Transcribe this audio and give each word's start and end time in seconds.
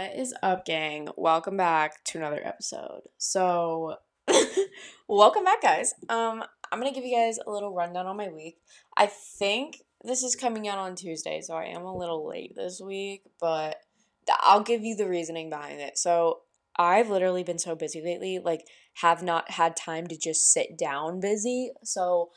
What 0.00 0.16
is 0.16 0.34
up, 0.42 0.64
gang? 0.64 1.08
Welcome 1.18 1.58
back 1.58 2.02
to 2.04 2.16
another 2.16 2.40
episode. 2.42 3.02
So, 3.18 3.96
welcome 5.08 5.44
back, 5.44 5.60
guys. 5.60 5.92
Um, 6.08 6.42
I'm 6.72 6.80
gonna 6.80 6.94
give 6.94 7.04
you 7.04 7.14
guys 7.14 7.36
a 7.36 7.50
little 7.50 7.74
rundown 7.74 8.06
on 8.06 8.16
my 8.16 8.28
week. 8.28 8.56
I 8.96 9.04
think 9.04 9.82
this 10.02 10.22
is 10.22 10.36
coming 10.36 10.66
out 10.66 10.78
on 10.78 10.96
Tuesday, 10.96 11.42
so 11.42 11.52
I 11.52 11.64
am 11.64 11.82
a 11.82 11.94
little 11.94 12.26
late 12.26 12.54
this 12.56 12.80
week, 12.80 13.24
but 13.38 13.76
I'll 14.40 14.62
give 14.62 14.82
you 14.82 14.96
the 14.96 15.06
reasoning 15.06 15.50
behind 15.50 15.82
it. 15.82 15.98
So, 15.98 16.40
I've 16.78 17.10
literally 17.10 17.44
been 17.44 17.58
so 17.58 17.74
busy 17.74 18.00
lately, 18.00 18.38
like, 18.38 18.66
have 19.02 19.22
not 19.22 19.50
had 19.50 19.76
time 19.76 20.06
to 20.06 20.16
just 20.16 20.50
sit 20.50 20.78
down 20.78 21.20
busy. 21.20 21.72
So, 21.84 22.30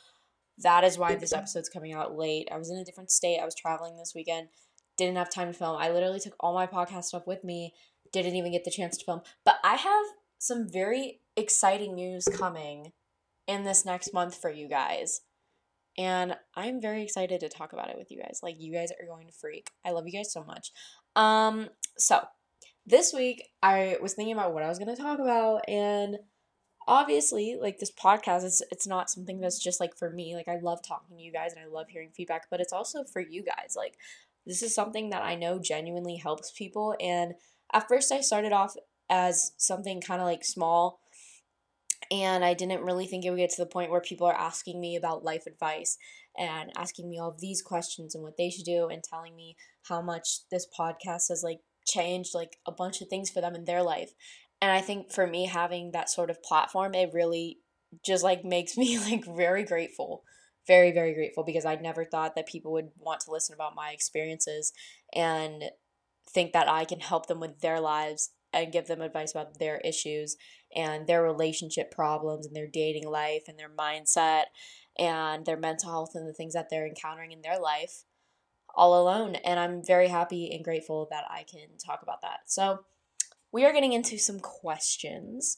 that 0.57 0.83
is 0.83 0.97
why 0.97 1.15
this 1.15 1.31
episode's 1.31 1.69
coming 1.69 1.93
out 1.93 2.17
late. 2.17 2.49
I 2.51 2.57
was 2.57 2.69
in 2.69 2.77
a 2.77 2.83
different 2.83 3.09
state. 3.09 3.39
I 3.39 3.45
was 3.45 3.55
traveling 3.55 3.95
this 3.95 4.11
weekend 4.13 4.49
didn't 4.97 5.17
have 5.17 5.29
time 5.29 5.47
to 5.47 5.57
film. 5.57 5.77
I 5.77 5.89
literally 5.89 6.19
took 6.19 6.35
all 6.39 6.53
my 6.53 6.67
podcast 6.67 7.05
stuff 7.05 7.27
with 7.27 7.43
me, 7.43 7.73
didn't 8.11 8.35
even 8.35 8.51
get 8.51 8.63
the 8.63 8.71
chance 8.71 8.97
to 8.97 9.05
film. 9.05 9.21
But 9.45 9.55
I 9.63 9.75
have 9.75 10.05
some 10.37 10.67
very 10.69 11.19
exciting 11.35 11.95
news 11.95 12.25
coming 12.25 12.91
in 13.47 13.63
this 13.63 13.85
next 13.85 14.13
month 14.13 14.35
for 14.35 14.51
you 14.51 14.67
guys. 14.67 15.21
And 15.97 16.35
I'm 16.55 16.81
very 16.81 17.03
excited 17.03 17.39
to 17.39 17.49
talk 17.49 17.73
about 17.73 17.89
it 17.89 17.97
with 17.97 18.11
you 18.11 18.19
guys. 18.19 18.39
Like 18.41 18.55
you 18.59 18.73
guys 18.73 18.91
are 18.91 19.05
going 19.05 19.27
to 19.27 19.33
freak. 19.33 19.69
I 19.85 19.91
love 19.91 20.05
you 20.07 20.13
guys 20.13 20.31
so 20.31 20.43
much. 20.43 20.71
Um 21.15 21.69
so 21.97 22.21
this 22.85 23.13
week 23.13 23.43
I 23.61 23.97
was 24.01 24.13
thinking 24.13 24.33
about 24.33 24.53
what 24.53 24.63
I 24.63 24.69
was 24.69 24.79
going 24.79 24.93
to 24.93 25.01
talk 25.01 25.19
about 25.19 25.61
and 25.67 26.17
obviously 26.87 27.57
like 27.59 27.79
this 27.79 27.91
podcast 27.91 28.43
is 28.43 28.61
it's 28.71 28.87
not 28.87 29.09
something 29.09 29.39
that's 29.39 29.59
just 29.59 29.79
like 29.79 29.95
for 29.95 30.09
me 30.09 30.35
like 30.35 30.47
i 30.47 30.57
love 30.61 30.81
talking 30.85 31.15
to 31.17 31.23
you 31.23 31.31
guys 31.31 31.53
and 31.53 31.63
i 31.63 31.67
love 31.67 31.87
hearing 31.89 32.09
feedback 32.13 32.47
but 32.49 32.59
it's 32.59 32.73
also 32.73 33.03
for 33.03 33.21
you 33.21 33.43
guys 33.43 33.73
like 33.75 33.97
this 34.45 34.61
is 34.61 34.75
something 34.75 35.09
that 35.09 35.23
I 35.23 35.35
know 35.35 35.59
genuinely 35.59 36.17
helps 36.17 36.51
people. 36.51 36.95
And 36.99 37.33
at 37.73 37.87
first, 37.87 38.11
I 38.11 38.21
started 38.21 38.51
off 38.51 38.75
as 39.09 39.51
something 39.57 40.01
kind 40.01 40.21
of 40.21 40.27
like 40.27 40.43
small. 40.43 40.99
And 42.11 42.43
I 42.43 42.53
didn't 42.53 42.83
really 42.83 43.05
think 43.05 43.25
it 43.25 43.29
would 43.29 43.37
get 43.37 43.49
to 43.51 43.61
the 43.61 43.69
point 43.69 43.89
where 43.89 44.01
people 44.01 44.27
are 44.27 44.37
asking 44.37 44.79
me 44.79 44.95
about 44.95 45.23
life 45.23 45.45
advice 45.47 45.97
and 46.37 46.71
asking 46.75 47.09
me 47.09 47.19
all 47.19 47.29
of 47.29 47.39
these 47.39 47.61
questions 47.61 48.13
and 48.13 48.23
what 48.23 48.37
they 48.37 48.49
should 48.49 48.65
do 48.65 48.87
and 48.87 49.03
telling 49.03 49.35
me 49.35 49.55
how 49.87 50.01
much 50.01 50.49
this 50.51 50.67
podcast 50.77 51.29
has 51.29 51.41
like 51.43 51.59
changed 51.87 52.33
like 52.33 52.57
a 52.67 52.71
bunch 52.71 53.01
of 53.01 53.07
things 53.07 53.29
for 53.29 53.41
them 53.41 53.55
in 53.55 53.65
their 53.65 53.83
life. 53.83 54.11
And 54.61 54.71
I 54.71 54.81
think 54.81 55.11
for 55.11 55.27
me 55.27 55.45
having 55.45 55.91
that 55.91 56.09
sort 56.09 56.29
of 56.29 56.43
platform, 56.43 56.93
it 56.93 57.11
really 57.13 57.59
just 58.05 58.23
like 58.23 58.43
makes 58.43 58.77
me 58.77 58.97
like 59.09 59.25
very 59.25 59.63
grateful 59.63 60.23
very 60.67 60.91
very 60.91 61.13
grateful 61.13 61.43
because 61.43 61.65
I 61.65 61.75
never 61.75 62.05
thought 62.05 62.35
that 62.35 62.47
people 62.47 62.71
would 62.73 62.89
want 62.97 63.21
to 63.21 63.31
listen 63.31 63.53
about 63.53 63.75
my 63.75 63.91
experiences 63.91 64.73
and 65.13 65.63
think 66.27 66.53
that 66.53 66.69
I 66.69 66.85
can 66.85 66.99
help 66.99 67.27
them 67.27 67.39
with 67.39 67.59
their 67.61 67.79
lives 67.79 68.31
and 68.51 68.71
give 68.71 68.87
them 68.87 69.01
advice 69.01 69.31
about 69.31 69.59
their 69.59 69.77
issues 69.79 70.37
and 70.75 71.07
their 71.07 71.23
relationship 71.23 71.91
problems 71.91 72.45
and 72.45 72.55
their 72.55 72.67
dating 72.67 73.07
life 73.07 73.43
and 73.47 73.57
their 73.57 73.69
mindset 73.69 74.45
and 74.97 75.45
their 75.45 75.57
mental 75.57 75.89
health 75.89 76.11
and 76.13 76.27
the 76.27 76.33
things 76.33 76.53
that 76.53 76.69
they're 76.69 76.87
encountering 76.87 77.31
in 77.31 77.41
their 77.41 77.59
life 77.59 78.03
all 78.75 79.01
alone 79.01 79.35
and 79.35 79.59
I'm 79.59 79.83
very 79.83 80.07
happy 80.07 80.51
and 80.53 80.63
grateful 80.63 81.07
that 81.11 81.25
I 81.29 81.43
can 81.43 81.77
talk 81.83 82.01
about 82.01 82.21
that. 82.21 82.41
So, 82.45 82.85
we 83.51 83.65
are 83.65 83.71
getting 83.71 83.93
into 83.93 84.17
some 84.17 84.39
questions. 84.39 85.57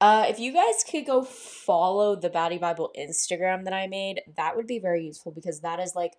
Uh, 0.00 0.26
if 0.28 0.38
you 0.38 0.52
guys 0.52 0.84
could 0.88 1.06
go 1.06 1.22
follow 1.22 2.16
the 2.16 2.30
Baddie 2.30 2.60
Bible 2.60 2.92
Instagram 2.98 3.64
that 3.64 3.72
I 3.72 3.86
made, 3.86 4.22
that 4.36 4.56
would 4.56 4.66
be 4.66 4.78
very 4.78 5.06
useful 5.06 5.32
because 5.32 5.60
that 5.60 5.80
is 5.80 5.94
like, 5.94 6.14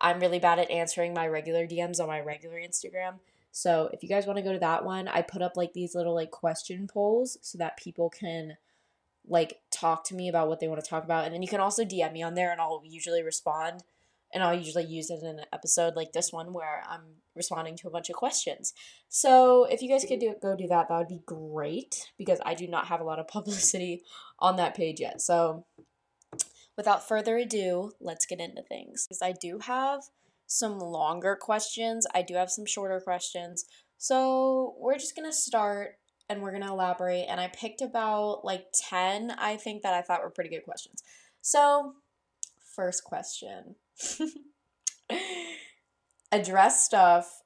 I'm 0.00 0.20
really 0.20 0.38
bad 0.38 0.58
at 0.58 0.70
answering 0.70 1.14
my 1.14 1.26
regular 1.26 1.66
DMs 1.66 2.00
on 2.00 2.06
my 2.06 2.20
regular 2.20 2.56
Instagram. 2.56 3.18
So 3.50 3.88
if 3.92 4.02
you 4.02 4.08
guys 4.08 4.26
want 4.26 4.36
to 4.36 4.42
go 4.42 4.52
to 4.52 4.58
that 4.58 4.84
one, 4.84 5.08
I 5.08 5.22
put 5.22 5.42
up 5.42 5.56
like 5.56 5.72
these 5.72 5.94
little 5.94 6.14
like 6.14 6.30
question 6.30 6.86
polls 6.86 7.38
so 7.40 7.58
that 7.58 7.78
people 7.78 8.10
can 8.10 8.56
like 9.26 9.60
talk 9.70 10.04
to 10.04 10.14
me 10.14 10.28
about 10.28 10.48
what 10.48 10.60
they 10.60 10.68
want 10.68 10.82
to 10.82 10.88
talk 10.88 11.04
about. 11.04 11.24
And 11.24 11.34
then 11.34 11.42
you 11.42 11.48
can 11.48 11.60
also 11.60 11.84
DM 11.84 12.12
me 12.12 12.22
on 12.22 12.34
there 12.34 12.52
and 12.52 12.60
I'll 12.60 12.82
usually 12.84 13.22
respond 13.22 13.82
and 14.32 14.42
I'll 14.42 14.56
usually 14.56 14.84
use 14.84 15.10
it 15.10 15.22
in 15.22 15.38
an 15.38 15.44
episode 15.52 15.94
like 15.94 16.12
this 16.12 16.32
one 16.32 16.52
where 16.52 16.82
I'm 16.88 17.02
responding 17.34 17.76
to 17.76 17.88
a 17.88 17.90
bunch 17.90 18.10
of 18.10 18.16
questions. 18.16 18.74
So 19.08 19.64
if 19.64 19.82
you 19.82 19.88
guys 19.88 20.04
could 20.04 20.20
do 20.20 20.34
go 20.40 20.56
do 20.56 20.66
that, 20.68 20.88
that 20.88 20.98
would 20.98 21.08
be 21.08 21.22
great 21.26 22.10
because 22.18 22.40
I 22.44 22.54
do 22.54 22.66
not 22.66 22.86
have 22.86 23.00
a 23.00 23.04
lot 23.04 23.18
of 23.18 23.28
publicity 23.28 24.02
on 24.38 24.56
that 24.56 24.74
page 24.74 25.00
yet. 25.00 25.20
So 25.20 25.64
without 26.76 27.06
further 27.06 27.36
ado, 27.36 27.92
let's 28.00 28.26
get 28.26 28.40
into 28.40 28.62
things. 28.62 29.06
Because 29.06 29.22
I 29.22 29.32
do 29.32 29.58
have 29.60 30.02
some 30.46 30.78
longer 30.78 31.36
questions. 31.36 32.06
I 32.14 32.22
do 32.22 32.34
have 32.34 32.50
some 32.50 32.66
shorter 32.66 33.00
questions. 33.00 33.64
So 33.98 34.74
we're 34.78 34.98
just 34.98 35.16
gonna 35.16 35.32
start 35.32 35.98
and 36.28 36.42
we're 36.42 36.52
gonna 36.52 36.72
elaborate. 36.72 37.26
And 37.28 37.40
I 37.40 37.48
picked 37.48 37.80
about 37.80 38.44
like 38.44 38.66
10, 38.74 39.32
I 39.38 39.56
think, 39.56 39.82
that 39.82 39.94
I 39.94 40.02
thought 40.02 40.22
were 40.22 40.30
pretty 40.30 40.50
good 40.50 40.64
questions. 40.64 41.02
So, 41.40 41.94
first 42.74 43.04
question 43.04 43.76
address 46.32 46.84
stuff 46.84 47.42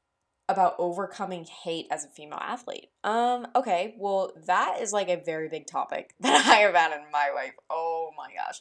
about 0.49 0.75
overcoming 0.79 1.45
hate 1.45 1.87
as 1.91 2.05
a 2.05 2.09
female 2.09 2.41
athlete. 2.41 2.89
Um, 3.05 3.47
okay, 3.55 3.95
well, 3.99 4.33
that 4.47 4.79
is 4.81 4.93
like 4.93 5.09
a 5.09 5.23
very 5.25 5.49
big 5.49 5.67
topic 5.67 6.15
that 6.21 6.47
I 6.47 6.57
have 6.57 6.75
had 6.75 6.93
in 6.93 7.11
my 7.13 7.31
life. 7.35 7.53
Oh 7.71 8.11
my 8.17 8.31
gosh. 8.35 8.61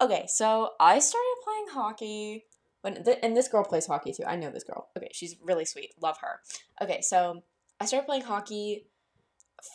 Okay, 0.00 0.26
so 0.28 0.70
I 0.78 0.98
started 0.98 1.34
playing 1.44 1.66
hockey 1.70 2.44
when, 2.82 3.02
th- 3.02 3.18
and 3.22 3.34
this 3.34 3.48
girl 3.48 3.64
plays 3.64 3.86
hockey 3.86 4.12
too. 4.12 4.24
I 4.26 4.36
know 4.36 4.50
this 4.50 4.64
girl. 4.64 4.88
Okay, 4.96 5.08
she's 5.12 5.36
really 5.42 5.64
sweet. 5.64 5.92
Love 6.02 6.18
her. 6.20 6.40
Okay, 6.82 7.00
so 7.00 7.42
I 7.80 7.86
started 7.86 8.06
playing 8.06 8.24
hockey 8.24 8.86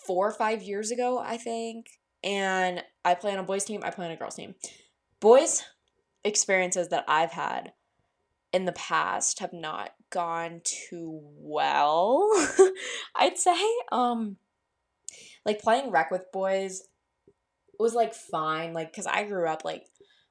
four 0.05 0.27
or 0.27 0.31
five 0.31 0.61
years 0.61 0.91
ago, 0.91 1.17
I 1.17 1.37
think, 1.37 1.87
and 2.23 2.83
I 3.03 3.15
play 3.15 3.33
on 3.33 3.39
a 3.39 3.43
boys' 3.43 3.65
team, 3.65 3.81
I 3.83 3.89
play 3.89 4.05
on 4.05 4.11
a 4.11 4.17
girls' 4.17 4.35
team. 4.35 4.53
Boys, 5.19 5.63
experiences 6.23 6.89
that 6.89 7.05
I've 7.07 7.31
had 7.31 7.73
in 8.51 8.65
the 8.65 8.71
past 8.71 9.39
have 9.39 9.53
not 9.53 9.91
gone 10.09 10.61
too 10.63 11.19
well. 11.21 12.29
I'd 13.15 13.37
say 13.37 13.61
um 13.91 14.37
like 15.45 15.61
playing 15.61 15.91
rec 15.91 16.11
with 16.11 16.31
boys 16.31 16.83
was 17.79 17.93
like 17.93 18.13
fine 18.13 18.73
like 18.73 18.93
cuz 18.93 19.05
I 19.05 19.23
grew 19.23 19.47
up 19.47 19.63
like 19.63 19.85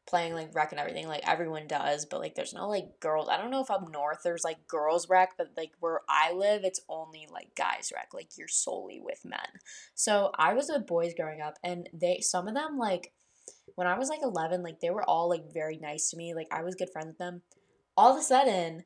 playing 0.06 0.34
like 0.34 0.54
rec 0.54 0.72
and 0.72 0.80
everything 0.80 1.06
like 1.06 1.28
everyone 1.28 1.66
does 1.66 2.06
but 2.06 2.18
like 2.18 2.34
there's 2.34 2.54
no 2.54 2.68
like 2.68 2.98
girls 2.98 3.28
I 3.28 3.36
don't 3.36 3.50
know 3.50 3.60
if 3.60 3.70
up 3.70 3.90
north 3.90 4.20
there's 4.24 4.44
like 4.44 4.66
girls 4.66 5.08
rec 5.08 5.36
but 5.36 5.50
like 5.56 5.72
where 5.80 6.00
I 6.08 6.32
live 6.32 6.64
it's 6.64 6.80
only 6.88 7.28
like 7.30 7.54
guys 7.54 7.92
rec 7.94 8.08
like 8.14 8.30
you're 8.36 8.48
solely 8.48 9.00
with 9.00 9.24
men. 9.24 9.60
So 9.94 10.32
I 10.34 10.54
was 10.54 10.68
with 10.68 10.86
boys 10.86 11.14
growing 11.14 11.40
up 11.40 11.58
and 11.62 11.88
they 11.92 12.20
some 12.20 12.48
of 12.48 12.54
them 12.54 12.78
like 12.78 13.12
when 13.74 13.86
I 13.86 13.98
was 13.98 14.08
like 14.08 14.20
11, 14.22 14.62
like 14.62 14.80
they 14.80 14.90
were 14.90 15.08
all 15.08 15.28
like 15.28 15.52
very 15.52 15.78
nice 15.78 16.10
to 16.10 16.16
me. 16.16 16.34
Like 16.34 16.48
I 16.50 16.62
was 16.62 16.74
good 16.74 16.90
friends 16.92 17.08
with 17.08 17.18
them. 17.18 17.42
All 17.96 18.12
of 18.12 18.20
a 18.20 18.24
sudden, 18.24 18.84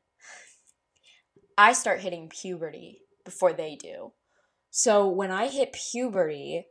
I 1.56 1.72
start 1.72 2.00
hitting 2.00 2.28
puberty 2.28 3.02
before 3.24 3.52
they 3.52 3.76
do. 3.76 4.12
So 4.70 5.06
when 5.06 5.30
I 5.30 5.48
hit 5.48 5.74
puberty 5.92 6.66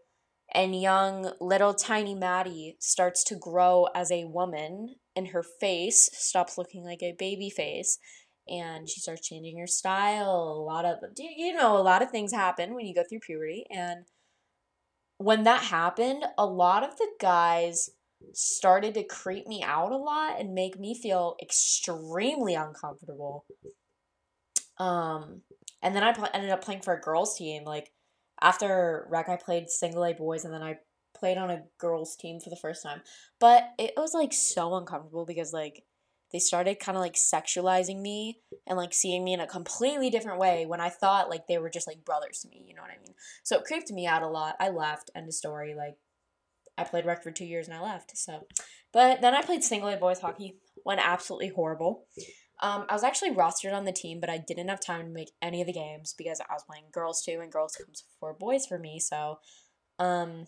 and 0.54 0.80
young 0.80 1.32
little 1.40 1.74
tiny 1.74 2.16
Maddie 2.16 2.78
starts 2.80 3.24
to 3.26 3.36
grow 3.36 3.88
as 3.96 4.12
a 4.12 4.26
woman 4.26 4.96
and 5.16 5.30
her 5.30 5.44
face 5.44 6.10
stops 6.14 6.58
looking 6.58 6.84
like 6.84 7.04
a 7.04 7.16
baby 7.18 7.50
face 7.50 8.00
and 8.48 8.90
she 8.90 9.00
starts 9.00 9.28
changing 9.28 9.60
her 9.60 9.68
style, 9.68 10.58
a 10.60 10.64
lot 10.64 10.84
of 10.84 10.98
you 11.18 11.54
know, 11.54 11.78
a 11.78 11.84
lot 11.84 12.02
of 12.02 12.10
things 12.10 12.34
happen 12.34 12.74
when 12.74 12.86
you 12.86 12.96
go 12.96 13.04
through 13.08 13.20
puberty 13.20 13.66
and 13.70 14.06
when 15.24 15.44
that 15.44 15.64
happened, 15.64 16.26
a 16.38 16.46
lot 16.46 16.84
of 16.84 16.98
the 16.98 17.08
guys 17.20 17.90
started 18.34 18.94
to 18.94 19.04
creep 19.04 19.48
me 19.48 19.64
out 19.64 19.92
a 19.92 19.98
lot 19.98 20.40
and 20.40 20.54
make 20.54 20.80
me 20.80 20.94
feel 21.00 21.36
extremely 21.42 22.56
uncomfortable. 22.56 23.46
Um, 24.78 25.42
and 25.82 25.96
then 25.96 26.04
I 26.04 26.14
pl- 26.14 26.30
ended 26.34 26.52
up 26.52 26.64
playing 26.64 26.82
for 26.82 26.94
a 26.94 27.02
girls' 27.02 27.38
team. 27.38 27.64
Like 27.64 27.92
after 28.42 29.08
rec, 29.10 29.30
I 29.30 29.38
played 29.38 29.70
single 29.70 30.06
A 30.06 30.14
boys, 30.14 30.46
and 30.46 30.54
then 30.54 30.64
I 30.64 30.78
played 31.16 31.38
on 31.38 31.50
a 31.50 31.64
girls' 31.80 32.16
team 32.16 32.40
for 32.40 32.50
the 32.50 32.56
first 32.56 32.84
time. 32.84 33.02
But 33.40 33.70
it 33.78 33.94
was 33.98 34.14
like 34.14 34.34
so 34.34 34.76
uncomfortable 34.76 35.26
because 35.26 35.54
like 35.54 35.84
they 36.32 36.40
started 36.40 36.80
kind 36.80 36.98
of 36.98 37.02
like 37.02 37.16
sexualizing 37.16 38.02
me 38.02 38.40
and 38.68 38.78
like 38.78 38.94
seeing 38.94 39.24
me 39.24 39.34
in 39.34 39.40
a 39.40 39.48
completely 39.48 40.10
different 40.10 40.40
way 40.40 40.66
when 40.66 40.80
I 40.80 40.90
thought 40.90 41.30
like 41.30 41.48
they 41.48 41.58
were 41.58 41.70
just 41.70 41.88
like 41.88 42.06
brothers 42.06 42.40
to 42.40 42.50
me. 42.50 42.64
You 42.68 42.76
know 42.76 42.82
what 42.82 42.92
I 42.92 43.02
mean? 43.06 43.16
So 43.44 43.58
it 43.58 43.66
creeped 43.66 43.92
me 43.92 44.08
out 44.08 44.24
a 44.24 44.28
lot. 44.28 44.56
I 44.60 44.70
left. 44.70 45.12
End 45.16 45.28
of 45.28 45.34
story. 45.34 45.76
Like 45.76 45.96
I 46.78 46.84
played 46.84 47.06
rec 47.06 47.24
for 47.24 47.32
two 47.32 47.46
years 47.46 47.68
and 47.68 47.76
I 47.76 47.82
left. 47.82 48.18
So, 48.18 48.48
but 48.94 49.22
then 49.22 49.36
I 49.36 49.42
played 49.42 49.64
single 49.64 49.90
A 49.90 49.98
boys 49.98 50.20
hockey. 50.20 50.58
Went 50.86 51.02
absolutely 51.04 51.50
horrible. 51.50 52.06
Um, 52.62 52.86
I 52.90 52.94
was 52.94 53.04
actually 53.04 53.32
rostered 53.32 53.74
on 53.74 53.86
the 53.86 53.92
team, 53.92 54.20
but 54.20 54.30
I 54.30 54.38
didn't 54.38 54.68
have 54.68 54.80
time 54.80 55.08
to 55.08 55.12
make 55.12 55.32
any 55.42 55.62
of 55.62 55.68
the 55.68 55.74
games 55.74 56.14
because 56.16 56.40
I 56.40 56.54
was 56.54 56.64
playing 56.64 56.86
girls 56.92 57.24
too, 57.24 57.40
and 57.42 57.52
girls 57.52 57.76
comes 57.76 58.04
before 58.04 58.34
boys 58.34 58.68
for 58.68 58.78
me. 58.78 59.00
So, 59.00 59.40
um, 59.98 60.46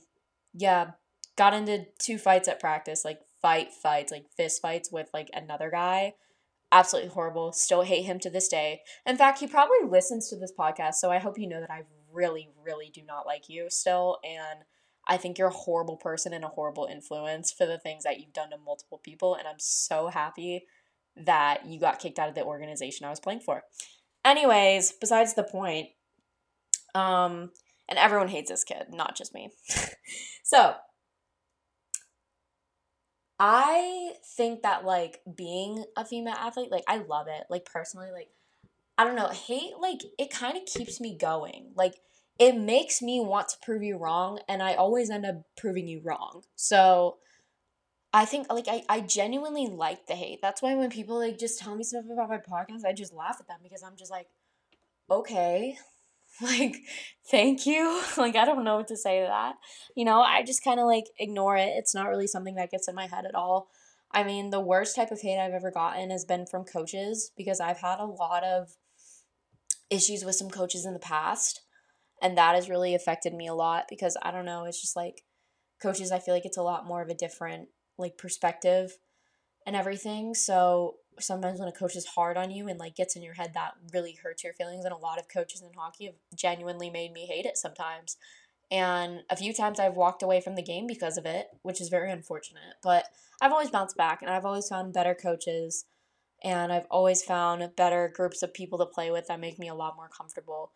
yeah, 0.53 0.91
got 1.35 1.53
into 1.53 1.85
two 1.99 2.19
fights 2.19 2.47
at 2.47 2.59
practice, 2.59 3.03
like 3.03 3.19
fight 3.43 3.71
fights, 3.71 4.11
like 4.11 4.25
fist 4.35 4.63
fights 4.63 4.91
with 4.91 5.09
like 5.13 5.29
another 5.33 5.69
guy 5.69 6.13
absolutely 6.73 7.11
horrible. 7.11 7.53
Still 7.53 7.83
hate 7.83 8.03
him 8.03 8.19
to 8.19 8.29
this 8.29 8.49
day. 8.49 8.81
In 9.05 9.15
fact, 9.15 9.39
he 9.39 9.47
probably 9.47 9.87
listens 9.87 10.27
to 10.29 10.35
this 10.35 10.51
podcast, 10.57 10.95
so 10.95 11.11
I 11.11 11.19
hope 11.19 11.37
you 11.37 11.47
know 11.47 11.61
that 11.61 11.71
I 11.71 11.83
really, 12.11 12.49
really 12.61 12.91
do 12.93 13.01
not 13.07 13.25
like 13.25 13.47
you 13.47 13.67
still. 13.69 14.17
And 14.25 14.65
I 15.07 15.17
think 15.17 15.37
you're 15.37 15.49
a 15.49 15.53
horrible 15.53 15.97
person 15.97 16.33
and 16.33 16.43
a 16.43 16.49
horrible 16.49 16.87
influence 16.91 17.51
for 17.51 17.65
the 17.65 17.77
things 17.77 18.03
that 18.03 18.19
you've 18.19 18.33
done 18.33 18.49
to 18.49 18.57
multiple 18.57 18.97
people. 18.97 19.35
And 19.35 19.47
I'm 19.47 19.59
so 19.59 20.07
happy 20.07 20.65
that 21.15 21.65
you 21.65 21.79
got 21.79 21.99
kicked 21.99 22.19
out 22.19 22.29
of 22.29 22.35
the 22.35 22.43
organization 22.43 23.05
I 23.05 23.11
was 23.11 23.19
playing 23.19 23.41
for. 23.41 23.63
Anyways, 24.25 24.93
besides 24.93 25.35
the 25.35 25.43
point, 25.43 25.89
um, 26.95 27.51
and 27.87 27.99
everyone 27.99 28.29
hates 28.29 28.49
this 28.49 28.63
kid, 28.63 28.87
not 28.89 29.15
just 29.15 29.33
me. 29.33 29.49
so, 30.43 30.75
I 33.39 34.13
think 34.35 34.61
that 34.61 34.85
like 34.85 35.21
being 35.35 35.83
a 35.97 36.05
female 36.05 36.35
athlete, 36.37 36.71
like 36.71 36.83
I 36.87 36.97
love 36.97 37.27
it. 37.27 37.45
Like 37.49 37.65
personally, 37.65 38.11
like 38.11 38.29
I 38.97 39.03
don't 39.03 39.15
know, 39.15 39.27
hate 39.29 39.73
like 39.79 40.01
it 40.17 40.31
kind 40.31 40.57
of 40.57 40.65
keeps 40.65 41.01
me 41.01 41.17
going. 41.17 41.71
Like 41.75 41.95
it 42.39 42.55
makes 42.57 43.01
me 43.01 43.19
want 43.19 43.49
to 43.49 43.57
prove 43.61 43.83
you 43.83 43.97
wrong 43.97 44.39
and 44.47 44.61
I 44.61 44.73
always 44.73 45.09
end 45.09 45.25
up 45.25 45.43
proving 45.57 45.87
you 45.87 46.01
wrong. 46.03 46.43
So 46.55 47.17
I 48.13 48.25
think 48.25 48.51
like 48.51 48.67
I, 48.67 48.83
I 48.87 49.01
genuinely 49.01 49.67
like 49.67 50.05
the 50.07 50.13
hate. 50.13 50.39
That's 50.41 50.61
why 50.61 50.75
when 50.75 50.89
people 50.91 51.17
like 51.17 51.39
just 51.39 51.59
tell 51.59 51.75
me 51.75 51.83
stuff 51.83 52.05
about 52.11 52.29
my 52.29 52.37
podcast, 52.37 52.85
I 52.85 52.93
just 52.93 53.13
laugh 53.13 53.37
at 53.39 53.47
them 53.47 53.59
because 53.63 53.81
I'm 53.81 53.95
just 53.97 54.11
like, 54.11 54.27
okay, 55.09 55.77
like 56.41 56.77
thank 57.29 57.65
you. 57.65 58.01
Like 58.17 58.35
i 58.35 58.45
don't 58.45 58.63
know 58.63 58.77
what 58.77 58.87
to 58.89 58.97
say 58.97 59.21
to 59.21 59.27
that. 59.27 59.55
You 59.95 60.05
know 60.05 60.21
i 60.21 60.43
just 60.43 60.63
kind 60.63 60.79
of 60.79 60.85
like 60.85 61.05
ignore 61.17 61.57
it. 61.57 61.73
It's 61.75 61.95
not 61.95 62.09
really 62.09 62.27
something 62.27 62.55
that 62.55 62.71
gets 62.71 62.87
in 62.87 62.95
my 62.95 63.07
head 63.07 63.25
at 63.25 63.35
all. 63.35 63.69
I 64.11 64.23
mean 64.23 64.49
the 64.49 64.59
worst 64.61 64.95
type 64.95 65.11
of 65.11 65.21
hate 65.21 65.39
i've 65.39 65.53
ever 65.53 65.71
gotten 65.71 66.11
has 66.11 66.25
been 66.25 66.45
from 66.45 66.65
coaches 66.65 67.31
because 67.35 67.59
i've 67.59 67.79
had 67.79 67.99
a 67.99 68.05
lot 68.05 68.43
of 68.43 68.75
issues 69.89 70.23
with 70.23 70.35
some 70.35 70.49
coaches 70.49 70.85
in 70.85 70.93
the 70.93 70.99
past 70.99 71.61
and 72.21 72.37
that 72.37 72.55
has 72.55 72.69
really 72.69 72.95
affected 72.95 73.33
me 73.33 73.47
a 73.47 73.53
lot 73.53 73.85
because 73.89 74.15
i 74.21 74.31
don't 74.31 74.45
know 74.45 74.65
it's 74.65 74.81
just 74.81 74.95
like 74.95 75.23
coaches 75.81 76.11
i 76.11 76.19
feel 76.19 76.33
like 76.33 76.45
it's 76.45 76.57
a 76.57 76.63
lot 76.63 76.87
more 76.87 77.01
of 77.01 77.09
a 77.09 77.15
different 77.15 77.67
like 77.97 78.17
perspective 78.17 78.97
and 79.65 79.75
everything. 79.75 80.33
So 80.33 80.95
sometimes 81.19 81.59
when 81.59 81.69
a 81.69 81.73
coach 81.73 81.95
is 81.95 82.05
hard 82.05 82.37
on 82.37 82.51
you 82.51 82.67
and 82.67 82.79
like 82.79 82.95
gets 82.95 83.15
in 83.15 83.23
your 83.23 83.33
head 83.33 83.51
that 83.53 83.73
really 83.93 84.17
hurts 84.21 84.43
your 84.43 84.53
feelings 84.53 84.85
and 84.85 84.93
a 84.93 84.97
lot 84.97 85.19
of 85.19 85.27
coaches 85.27 85.61
in 85.61 85.73
hockey 85.73 86.05
have 86.05 86.15
genuinely 86.35 86.89
made 86.89 87.13
me 87.13 87.25
hate 87.25 87.45
it 87.45 87.57
sometimes. 87.57 88.17
And 88.71 89.21
a 89.29 89.35
few 89.35 89.53
times 89.53 89.79
I've 89.79 89.95
walked 89.95 90.23
away 90.23 90.41
from 90.41 90.55
the 90.55 90.63
game 90.63 90.87
because 90.87 91.17
of 91.17 91.25
it 91.25 91.47
which 91.61 91.81
is 91.81 91.89
very 91.89 92.11
unfortunate 92.11 92.75
but 92.81 93.05
I've 93.41 93.51
always 93.51 93.69
bounced 93.69 93.97
back 93.97 94.21
and 94.21 94.31
I've 94.31 94.45
always 94.45 94.67
found 94.67 94.93
better 94.93 95.13
coaches 95.13 95.85
and 96.43 96.73
I've 96.73 96.87
always 96.91 97.23
found 97.23 97.75
better 97.75 98.11
groups 98.13 98.43
of 98.43 98.53
people 98.53 98.77
to 98.79 98.85
play 98.85 99.11
with 99.11 99.27
that 99.27 99.39
make 99.39 99.57
me 99.59 99.69
a 99.69 99.75
lot 99.75 99.95
more 99.95 100.09
comfortable 100.09 100.71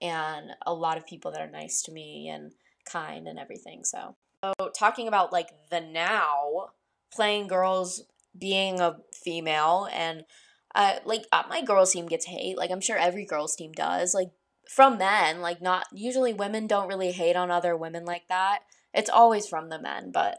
and 0.00 0.50
a 0.66 0.72
lot 0.72 0.96
of 0.96 1.06
people 1.06 1.30
that 1.32 1.40
are 1.40 1.50
nice 1.50 1.82
to 1.82 1.92
me 1.92 2.28
and 2.28 2.52
kind 2.90 3.28
and 3.28 3.38
everything 3.38 3.84
so. 3.84 4.16
So 4.42 4.70
talking 4.78 5.08
about 5.08 5.32
like 5.32 5.48
the 5.70 5.80
now 5.80 6.70
playing 7.12 7.48
girls 7.48 8.02
being 8.38 8.80
a 8.80 8.96
female 9.12 9.88
and 9.92 10.24
uh, 10.74 10.96
like 11.04 11.26
uh, 11.32 11.42
my 11.48 11.62
girls 11.62 11.92
team 11.92 12.06
gets 12.06 12.26
hate 12.26 12.56
like 12.56 12.70
i'm 12.70 12.80
sure 12.80 12.96
every 12.96 13.24
girls 13.24 13.56
team 13.56 13.72
does 13.72 14.14
like 14.14 14.30
from 14.68 14.98
men 14.98 15.40
like 15.40 15.60
not 15.60 15.84
usually 15.92 16.32
women 16.32 16.66
don't 16.66 16.88
really 16.88 17.12
hate 17.12 17.36
on 17.36 17.50
other 17.50 17.76
women 17.76 18.04
like 18.04 18.28
that 18.28 18.60
it's 18.94 19.10
always 19.10 19.46
from 19.46 19.68
the 19.68 19.80
men 19.80 20.10
but 20.12 20.38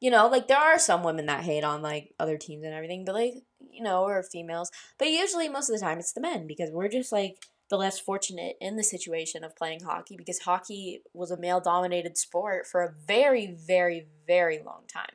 you 0.00 0.10
know 0.10 0.28
like 0.28 0.46
there 0.48 0.58
are 0.58 0.78
some 0.78 1.02
women 1.02 1.26
that 1.26 1.44
hate 1.44 1.64
on 1.64 1.80
like 1.80 2.14
other 2.20 2.36
teams 2.36 2.64
and 2.64 2.74
everything 2.74 3.04
but 3.04 3.14
like 3.14 3.34
you 3.70 3.82
know 3.82 4.02
or 4.02 4.22
females 4.22 4.70
but 4.98 5.08
usually 5.08 5.48
most 5.48 5.70
of 5.70 5.74
the 5.74 5.84
time 5.84 5.98
it's 5.98 6.12
the 6.12 6.20
men 6.20 6.46
because 6.46 6.70
we're 6.70 6.88
just 6.88 7.12
like 7.12 7.38
the 7.72 7.78
less 7.78 7.98
fortunate 7.98 8.56
in 8.60 8.76
the 8.76 8.84
situation 8.84 9.42
of 9.42 9.56
playing 9.56 9.80
hockey 9.80 10.14
because 10.14 10.40
hockey 10.40 11.00
was 11.14 11.30
a 11.30 11.40
male 11.40 11.58
dominated 11.58 12.18
sport 12.18 12.66
for 12.66 12.82
a 12.82 12.92
very 13.06 13.46
very 13.46 14.06
very 14.26 14.58
long 14.58 14.82
time. 14.92 15.14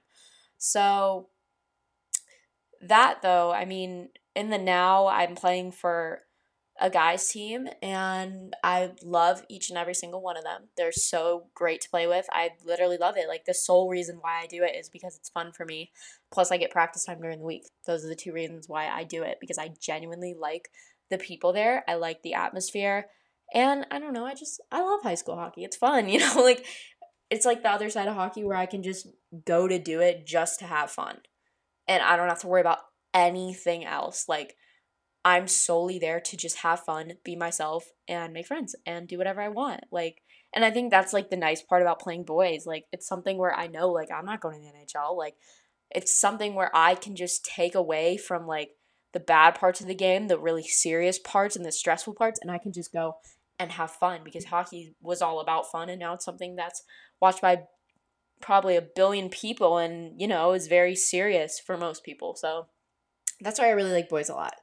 So 0.58 1.30
that 2.82 3.22
though, 3.22 3.52
I 3.52 3.66
mean, 3.66 4.10
in 4.36 4.50
the 4.50 4.58
now, 4.58 5.08
I'm 5.08 5.36
playing 5.36 5.72
for 5.72 6.22
a 6.80 6.90
guys 6.90 7.28
team 7.28 7.68
and 7.82 8.56
I 8.64 8.92
love 9.04 9.44
each 9.50 9.70
and 9.70 9.78
every 9.80 9.96
single 9.96 10.22
one 10.22 10.38
of 10.38 10.44
them. 10.44 10.70
They're 10.78 10.92
so 10.92 11.48
great 11.56 11.82
to 11.82 11.90
play 11.90 12.06
with. 12.08 12.28
I 12.32 12.52
literally 12.64 12.98
love 12.98 13.18
it. 13.18 13.28
Like 13.28 13.46
the 13.46 13.54
sole 13.54 13.90
reason 13.90 14.20
why 14.22 14.42
I 14.42 14.48
do 14.48 14.64
it 14.64 14.76
is 14.76 14.90
because 14.90 15.16
it's 15.16 15.30
fun 15.30 15.52
for 15.52 15.66
me. 15.66 15.92
Plus 16.32 16.52
I 16.52 16.58
get 16.58 16.72
practice 16.72 17.06
time 17.06 17.20
during 17.20 17.40
the 17.40 17.46
week. 17.46 17.64
Those 17.86 18.06
are 18.06 18.10
the 18.10 18.16
two 18.16 18.32
reasons 18.32 18.70
why 18.70 18.88
I 18.88 19.04
do 19.04 19.24
it 19.24 19.38
because 19.42 19.58
I 19.58 19.72
genuinely 19.82 20.36
like 20.40 20.70
the 21.10 21.18
people 21.18 21.52
there. 21.52 21.84
I 21.88 21.96
like 21.96 22.22
the 22.22 22.36
atmosphere. 22.36 23.08
And 23.54 23.88
I 23.90 23.98
don't 23.98 24.14
know, 24.14 24.26
I 24.26 24.36
just 24.36 24.62
I 24.72 24.82
love 24.82 25.02
high 25.02 25.16
school 25.16 25.36
hockey. 25.36 25.64
It's 25.64 25.78
fun, 25.78 26.10
you 26.10 26.20
know, 26.20 26.44
like 26.44 26.66
it's 27.30 27.46
like 27.46 27.64
the 27.64 27.72
other 27.72 27.90
side 27.90 28.08
of 28.08 28.16
hockey 28.16 28.44
where 28.44 28.58
I 28.58 28.68
can 28.68 28.84
just 28.84 29.08
go 29.46 29.68
to 29.68 29.80
do 29.80 30.00
it 30.00 30.28
just 30.28 30.60
to 30.60 30.66
have 30.66 30.92
fun 30.92 31.20
and 31.88 32.04
I 32.04 32.16
don't 32.16 32.30
have 32.30 32.42
to 32.42 32.48
worry 32.48 32.62
about 32.62 32.80
anything 33.14 33.86
else. 33.86 34.26
Like, 34.28 34.56
I'm 35.26 35.48
solely 35.48 36.00
there 36.00 36.20
to 36.22 36.38
just 36.38 36.60
have 36.60 36.82
fun, 36.82 37.14
be 37.24 37.36
myself, 37.36 37.92
and 38.08 38.34
make 38.34 38.48
friends 38.48 38.76
and 38.86 39.08
do 39.08 39.18
whatever 39.18 39.42
I 39.42 39.50
want. 39.50 39.82
Like, 39.92 40.22
and 40.54 40.64
I 40.64 40.72
think 40.72 40.92
that's 40.92 41.14
like 41.14 41.30
the 41.30 41.38
nice 41.38 41.62
part 41.62 41.82
about 41.82 42.00
playing 42.00 42.24
boys. 42.24 42.66
Like, 42.66 42.86
it's 42.92 43.08
something 43.08 43.38
where 43.38 43.54
I 43.54 43.68
know, 43.68 43.90
like, 43.90 44.10
I'm 44.12 44.26
not 44.26 44.42
going 44.42 44.62
to 44.62 44.62
the 44.62 45.00
NHL. 45.00 45.18
Like, 45.18 45.36
it's 45.92 46.18
something 46.18 46.56
where 46.56 46.72
I 46.74 46.96
can 46.96 47.16
just 47.16 47.46
take 47.46 47.76
away 47.76 48.18
from 48.18 48.46
like 48.46 48.72
the 49.14 49.20
bad 49.20 49.56
parts 49.56 49.82
of 49.82 49.88
the 49.88 49.96
game, 49.96 50.28
the 50.28 50.38
really 50.38 50.64
serious 50.64 51.18
parts 51.20 51.56
and 51.56 51.66
the 51.66 51.72
stressful 51.72 52.14
parts, 52.14 52.40
and 52.42 52.52
I 52.52 52.58
can 52.58 52.72
just 52.72 52.94
go 52.94 53.16
and 53.60 53.72
have 53.72 53.92
fun 53.92 54.22
because 54.24 54.46
mm. 54.46 54.50
hockey 54.50 54.96
was 55.02 55.22
all 55.22 55.40
about 55.40 55.72
fun, 55.72 55.90
and 55.90 56.00
now 56.00 56.14
it's 56.14 56.26
something 56.26 56.56
that's 56.56 56.84
watched 57.22 57.42
by 57.42 57.64
probably 58.42 58.76
a 58.76 58.82
billion 58.82 59.30
people 59.30 59.78
and 59.78 60.20
you 60.20 60.28
know 60.28 60.54
is 60.54 60.68
very 60.68 60.96
serious 60.96 61.60
for 61.60 61.78
most 61.78 62.04
people 62.04 62.36
so. 62.36 62.68
That's 63.40 63.60
why 63.60 63.68
i 63.68 63.72
really 63.72 63.92
like 63.92 64.10
boys 64.10 64.30
a 64.30 64.34
lot. 64.34 64.56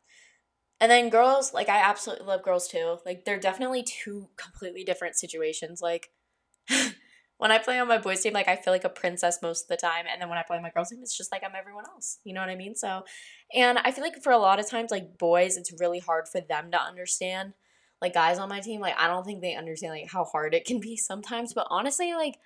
And 0.80 0.90
then 0.90 1.08
girls 1.08 1.54
like 1.54 1.68
i 1.68 1.78
absolutely 1.78 2.26
love 2.26 2.42
girls 2.42 2.68
too. 2.68 2.98
Like 3.06 3.24
they're 3.24 3.38
definitely 3.38 3.82
two 3.84 4.28
completely 4.36 4.84
different 4.84 5.16
situations 5.16 5.80
like 5.80 6.10
when 7.38 7.50
i 7.50 7.58
play 7.58 7.78
on 7.78 7.88
my 7.88 7.98
boys 7.98 8.20
team 8.20 8.32
like 8.32 8.48
i 8.48 8.56
feel 8.56 8.72
like 8.72 8.84
a 8.84 8.88
princess 8.88 9.40
most 9.42 9.64
of 9.64 9.68
the 9.68 9.76
time 9.76 10.06
and 10.10 10.20
then 10.20 10.28
when 10.28 10.38
i 10.38 10.42
play 10.42 10.56
on 10.56 10.62
my 10.62 10.70
girls 10.70 10.88
team 10.88 11.00
it's 11.02 11.16
just 11.16 11.32
like 11.32 11.42
i'm 11.44 11.54
everyone 11.56 11.84
else 11.86 12.18
you 12.24 12.32
know 12.32 12.40
what 12.40 12.48
i 12.48 12.54
mean? 12.54 12.74
So 12.74 13.04
and 13.54 13.78
i 13.78 13.90
feel 13.90 14.04
like 14.04 14.22
for 14.22 14.32
a 14.32 14.38
lot 14.38 14.58
of 14.58 14.68
times 14.68 14.90
like 14.90 15.18
boys 15.18 15.56
it's 15.56 15.72
really 15.80 15.98
hard 15.98 16.28
for 16.28 16.40
them 16.40 16.70
to 16.70 16.80
understand 16.80 17.52
like 18.00 18.14
guys 18.14 18.38
on 18.38 18.48
my 18.48 18.60
team 18.60 18.80
like 18.80 18.94
i 18.98 19.06
don't 19.08 19.24
think 19.24 19.40
they 19.40 19.54
understand 19.54 19.92
like 19.92 20.10
how 20.10 20.24
hard 20.24 20.54
it 20.54 20.64
can 20.64 20.80
be 20.80 20.96
sometimes 20.96 21.52
but 21.52 21.66
honestly 21.70 22.14
like 22.14 22.36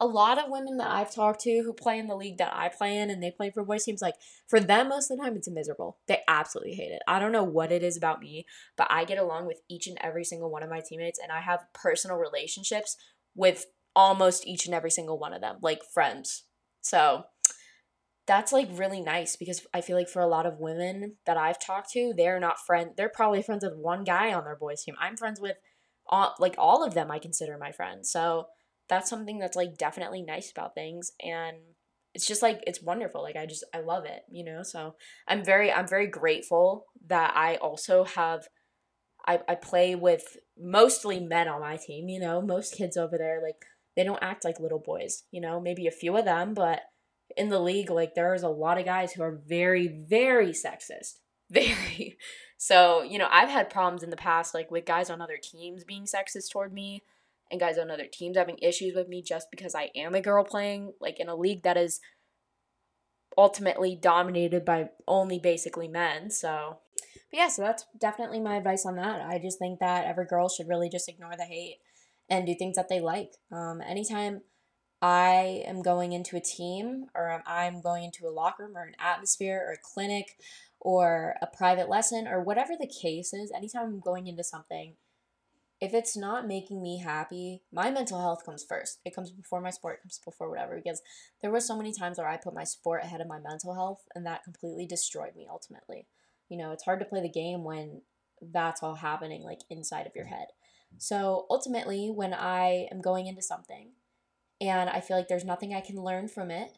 a 0.00 0.06
lot 0.06 0.38
of 0.38 0.50
women 0.50 0.76
that 0.78 0.90
I've 0.90 1.14
talked 1.14 1.40
to 1.42 1.62
who 1.62 1.72
play 1.72 1.98
in 1.98 2.08
the 2.08 2.16
league 2.16 2.38
that 2.38 2.52
I 2.52 2.68
play 2.68 2.96
in 2.96 3.10
and 3.10 3.22
they 3.22 3.30
play 3.30 3.50
for 3.50 3.64
boys 3.64 3.84
teams, 3.84 4.02
like 4.02 4.16
for 4.48 4.58
them, 4.58 4.88
most 4.88 5.10
of 5.10 5.16
the 5.16 5.22
time 5.22 5.36
it's 5.36 5.48
miserable. 5.48 5.98
They 6.08 6.20
absolutely 6.26 6.74
hate 6.74 6.90
it. 6.90 7.02
I 7.06 7.20
don't 7.20 7.32
know 7.32 7.44
what 7.44 7.70
it 7.70 7.82
is 7.82 7.96
about 7.96 8.20
me, 8.20 8.44
but 8.76 8.88
I 8.90 9.04
get 9.04 9.18
along 9.18 9.46
with 9.46 9.60
each 9.68 9.86
and 9.86 9.96
every 10.00 10.24
single 10.24 10.50
one 10.50 10.64
of 10.64 10.70
my 10.70 10.80
teammates 10.80 11.20
and 11.22 11.30
I 11.30 11.40
have 11.40 11.66
personal 11.72 12.16
relationships 12.16 12.96
with 13.36 13.66
almost 13.94 14.46
each 14.46 14.66
and 14.66 14.74
every 14.74 14.90
single 14.90 15.18
one 15.18 15.32
of 15.32 15.40
them, 15.40 15.58
like 15.62 15.82
friends. 15.92 16.44
So 16.80 17.24
that's 18.26 18.52
like 18.52 18.68
really 18.72 19.00
nice 19.00 19.36
because 19.36 19.66
I 19.72 19.80
feel 19.80 19.96
like 19.96 20.08
for 20.08 20.22
a 20.22 20.26
lot 20.26 20.46
of 20.46 20.58
women 20.58 21.16
that 21.26 21.36
I've 21.36 21.64
talked 21.64 21.92
to, 21.92 22.12
they're 22.16 22.40
not 22.40 22.58
friend. 22.58 22.90
They're 22.96 23.08
probably 23.08 23.42
friends 23.42 23.64
with 23.64 23.76
one 23.76 24.02
guy 24.02 24.32
on 24.32 24.44
their 24.44 24.56
boys 24.56 24.82
team. 24.82 24.96
I'm 24.98 25.16
friends 25.16 25.40
with 25.40 25.56
all, 26.06 26.34
like 26.40 26.54
all 26.58 26.82
of 26.82 26.94
them. 26.94 27.10
I 27.10 27.18
consider 27.18 27.56
my 27.58 27.70
friends. 27.70 28.10
So 28.10 28.46
that's 28.88 29.08
something 29.10 29.38
that's 29.38 29.56
like 29.56 29.76
definitely 29.76 30.22
nice 30.22 30.50
about 30.50 30.74
things 30.74 31.12
and 31.20 31.56
it's 32.14 32.26
just 32.26 32.42
like 32.42 32.62
it's 32.66 32.82
wonderful 32.82 33.22
like 33.22 33.36
i 33.36 33.46
just 33.46 33.64
i 33.74 33.80
love 33.80 34.04
it 34.04 34.22
you 34.30 34.44
know 34.44 34.62
so 34.62 34.94
i'm 35.28 35.44
very 35.44 35.72
i'm 35.72 35.88
very 35.88 36.06
grateful 36.06 36.86
that 37.06 37.32
i 37.36 37.56
also 37.56 38.04
have 38.04 38.46
i, 39.26 39.40
I 39.48 39.54
play 39.56 39.94
with 39.94 40.36
mostly 40.58 41.20
men 41.20 41.48
on 41.48 41.60
my 41.60 41.76
team 41.76 42.08
you 42.08 42.20
know 42.20 42.40
most 42.40 42.76
kids 42.76 42.96
over 42.96 43.18
there 43.18 43.40
like 43.42 43.64
they 43.96 44.04
don't 44.04 44.22
act 44.22 44.44
like 44.44 44.60
little 44.60 44.82
boys 44.84 45.24
you 45.30 45.40
know 45.40 45.60
maybe 45.60 45.86
a 45.86 45.92
few 45.92 46.16
of 46.16 46.24
them 46.24 46.54
but 46.54 46.82
in 47.36 47.48
the 47.48 47.60
league 47.60 47.90
like 47.90 48.14
there's 48.14 48.42
a 48.42 48.48
lot 48.48 48.78
of 48.78 48.84
guys 48.84 49.12
who 49.12 49.22
are 49.22 49.40
very 49.46 49.88
very 49.88 50.52
sexist 50.52 51.18
very 51.50 52.16
so 52.56 53.02
you 53.02 53.18
know 53.18 53.28
i've 53.30 53.48
had 53.48 53.68
problems 53.68 54.02
in 54.02 54.10
the 54.10 54.16
past 54.16 54.54
like 54.54 54.70
with 54.70 54.86
guys 54.86 55.10
on 55.10 55.20
other 55.20 55.38
teams 55.42 55.84
being 55.84 56.04
sexist 56.04 56.50
toward 56.50 56.72
me 56.72 57.02
and 57.54 57.60
guys 57.60 57.78
on 57.78 57.90
other 57.90 58.08
teams 58.12 58.36
having 58.36 58.58
issues 58.60 58.94
with 58.94 59.08
me 59.08 59.22
just 59.22 59.46
because 59.50 59.74
I 59.74 59.90
am 59.94 60.14
a 60.14 60.20
girl 60.20 60.44
playing 60.44 60.92
like 61.00 61.20
in 61.20 61.28
a 61.28 61.36
league 61.36 61.62
that 61.62 61.76
is 61.76 62.00
ultimately 63.38 63.96
dominated 64.00 64.64
by 64.64 64.90
only 65.06 65.38
basically 65.38 65.88
men. 65.88 66.30
So, 66.30 66.78
but 67.30 67.38
yeah, 67.38 67.48
so 67.48 67.62
that's 67.62 67.86
definitely 67.98 68.40
my 68.40 68.56
advice 68.56 68.84
on 68.84 68.96
that. 68.96 69.20
I 69.20 69.38
just 69.38 69.58
think 69.58 69.78
that 69.78 70.04
every 70.04 70.26
girl 70.26 70.48
should 70.48 70.68
really 70.68 70.88
just 70.88 71.08
ignore 71.08 71.36
the 71.36 71.44
hate 71.44 71.78
and 72.28 72.44
do 72.44 72.54
things 72.54 72.76
that 72.76 72.88
they 72.88 73.00
like. 73.00 73.30
Um, 73.52 73.80
anytime 73.80 74.42
I 75.00 75.62
am 75.66 75.82
going 75.82 76.12
into 76.12 76.36
a 76.36 76.40
team 76.40 77.06
or 77.14 77.42
I'm 77.46 77.80
going 77.82 78.04
into 78.04 78.26
a 78.26 78.34
locker 78.34 78.64
room 78.64 78.76
or 78.76 78.82
an 78.82 78.94
atmosphere 78.98 79.64
or 79.64 79.72
a 79.72 79.94
clinic 79.94 80.26
or 80.80 81.36
a 81.40 81.46
private 81.46 81.88
lesson 81.88 82.26
or 82.26 82.42
whatever 82.42 82.72
the 82.78 82.88
case 82.88 83.32
is, 83.32 83.52
anytime 83.54 83.84
I'm 83.84 84.00
going 84.00 84.26
into 84.26 84.42
something, 84.42 84.94
if 85.80 85.92
it's 85.92 86.16
not 86.16 86.46
making 86.46 86.82
me 86.82 86.98
happy, 86.98 87.62
my 87.72 87.90
mental 87.90 88.20
health 88.20 88.44
comes 88.44 88.64
first. 88.64 89.00
It 89.04 89.14
comes 89.14 89.30
before 89.30 89.60
my 89.60 89.70
sport, 89.70 89.96
it 89.96 90.02
comes 90.02 90.20
before 90.24 90.48
whatever. 90.48 90.76
Because 90.76 91.02
there 91.42 91.50
were 91.50 91.60
so 91.60 91.76
many 91.76 91.92
times 91.92 92.18
where 92.18 92.28
I 92.28 92.36
put 92.36 92.54
my 92.54 92.64
sport 92.64 93.02
ahead 93.02 93.20
of 93.20 93.26
my 93.26 93.38
mental 93.40 93.74
health, 93.74 94.02
and 94.14 94.24
that 94.26 94.44
completely 94.44 94.86
destroyed 94.86 95.34
me 95.36 95.46
ultimately. 95.50 96.06
You 96.48 96.58
know, 96.58 96.72
it's 96.72 96.84
hard 96.84 97.00
to 97.00 97.06
play 97.06 97.20
the 97.20 97.28
game 97.28 97.64
when 97.64 98.02
that's 98.40 98.82
all 98.82 98.96
happening 98.96 99.42
like 99.42 99.60
inside 99.70 100.06
of 100.06 100.14
your 100.14 100.26
head. 100.26 100.46
So 100.98 101.46
ultimately, 101.50 102.08
when 102.08 102.32
I 102.32 102.88
am 102.92 103.00
going 103.00 103.26
into 103.26 103.42
something 103.42 103.90
and 104.60 104.88
I 104.88 105.00
feel 105.00 105.16
like 105.16 105.28
there's 105.28 105.44
nothing 105.44 105.74
I 105.74 105.80
can 105.80 105.96
learn 105.96 106.28
from 106.28 106.50
it, 106.50 106.70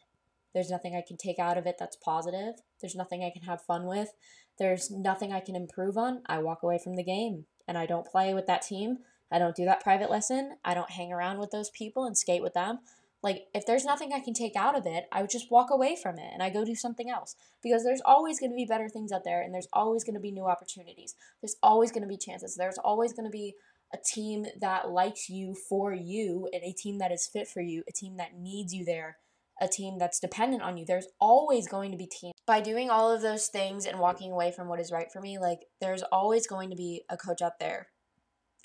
there's 0.53 0.71
nothing 0.71 0.95
I 0.95 1.03
can 1.07 1.17
take 1.17 1.37
out 1.37 1.57
of 1.57 1.67
it 1.67 1.75
that's 1.77 1.95
positive, 1.97 2.55
there's 2.81 2.95
nothing 2.95 3.23
I 3.23 3.29
can 3.29 3.43
have 3.43 3.61
fun 3.61 3.85
with, 3.85 4.09
there's 4.57 4.89
nothing 4.89 5.31
I 5.31 5.39
can 5.39 5.55
improve 5.55 5.97
on, 5.97 6.23
I 6.25 6.39
walk 6.39 6.63
away 6.63 6.79
from 6.83 6.95
the 6.95 7.03
game 7.03 7.45
and 7.67 7.77
I 7.77 7.85
don't 7.85 8.07
play 8.07 8.33
with 8.33 8.47
that 8.47 8.61
team. 8.61 8.99
I 9.31 9.39
don't 9.39 9.55
do 9.55 9.65
that 9.65 9.83
private 9.83 10.09
lesson. 10.09 10.57
I 10.63 10.73
don't 10.73 10.91
hang 10.91 11.11
around 11.11 11.39
with 11.39 11.51
those 11.51 11.69
people 11.69 12.05
and 12.05 12.17
skate 12.17 12.41
with 12.41 12.53
them. 12.53 12.79
Like, 13.23 13.47
if 13.53 13.65
there's 13.65 13.83
nothing 13.83 14.13
I 14.13 14.19
can 14.19 14.33
take 14.33 14.55
out 14.55 14.77
of 14.77 14.85
it, 14.85 15.07
I 15.11 15.21
would 15.21 15.31
just 15.31 15.51
walk 15.51 15.69
away 15.71 15.97
from 16.01 16.17
it 16.17 16.29
and 16.31 16.41
I 16.41 16.49
go 16.49 16.63
do 16.63 16.75
something 16.75 17.09
else. 17.09 17.35
Because 17.61 17.83
there's 17.83 18.01
always 18.05 18.39
going 18.39 18.51
to 18.51 18.55
be 18.55 18.65
better 18.65 18.87
things 18.87 19.11
out 19.11 19.23
there 19.25 19.41
and 19.41 19.53
there's 19.53 19.67
always 19.73 20.03
going 20.03 20.13
to 20.13 20.21
be 20.21 20.31
new 20.31 20.45
opportunities. 20.45 21.15
There's 21.41 21.57
always 21.61 21.91
going 21.91 22.03
to 22.03 22.07
be 22.07 22.17
chances. 22.17 22.55
There's 22.55 22.77
always 22.77 23.13
going 23.13 23.25
to 23.25 23.31
be 23.31 23.55
a 23.93 23.97
team 23.97 24.45
that 24.61 24.89
likes 24.89 25.29
you 25.29 25.55
for 25.67 25.93
you 25.93 26.47
and 26.53 26.61
a 26.63 26.73
team 26.73 26.99
that 26.99 27.11
is 27.11 27.29
fit 27.31 27.47
for 27.47 27.61
you, 27.61 27.83
a 27.87 27.91
team 27.91 28.17
that 28.17 28.37
needs 28.37 28.73
you 28.73 28.85
there, 28.85 29.17
a 29.59 29.67
team 29.67 29.97
that's 29.97 30.19
dependent 30.19 30.61
on 30.61 30.77
you. 30.77 30.85
There's 30.85 31.07
always 31.19 31.67
going 31.67 31.91
to 31.91 31.97
be 31.97 32.07
teams. 32.07 32.33
By 32.47 32.61
doing 32.61 32.89
all 32.89 33.11
of 33.11 33.21
those 33.21 33.47
things 33.47 33.85
and 33.85 33.99
walking 33.99 34.31
away 34.31 34.51
from 34.51 34.69
what 34.69 34.79
is 34.79 34.91
right 34.91 35.11
for 35.11 35.21
me, 35.21 35.37
like 35.37 35.65
there's 35.81 36.01
always 36.01 36.47
going 36.47 36.69
to 36.69 36.75
be 36.75 37.03
a 37.09 37.17
coach 37.17 37.41
out 37.41 37.59
there 37.59 37.89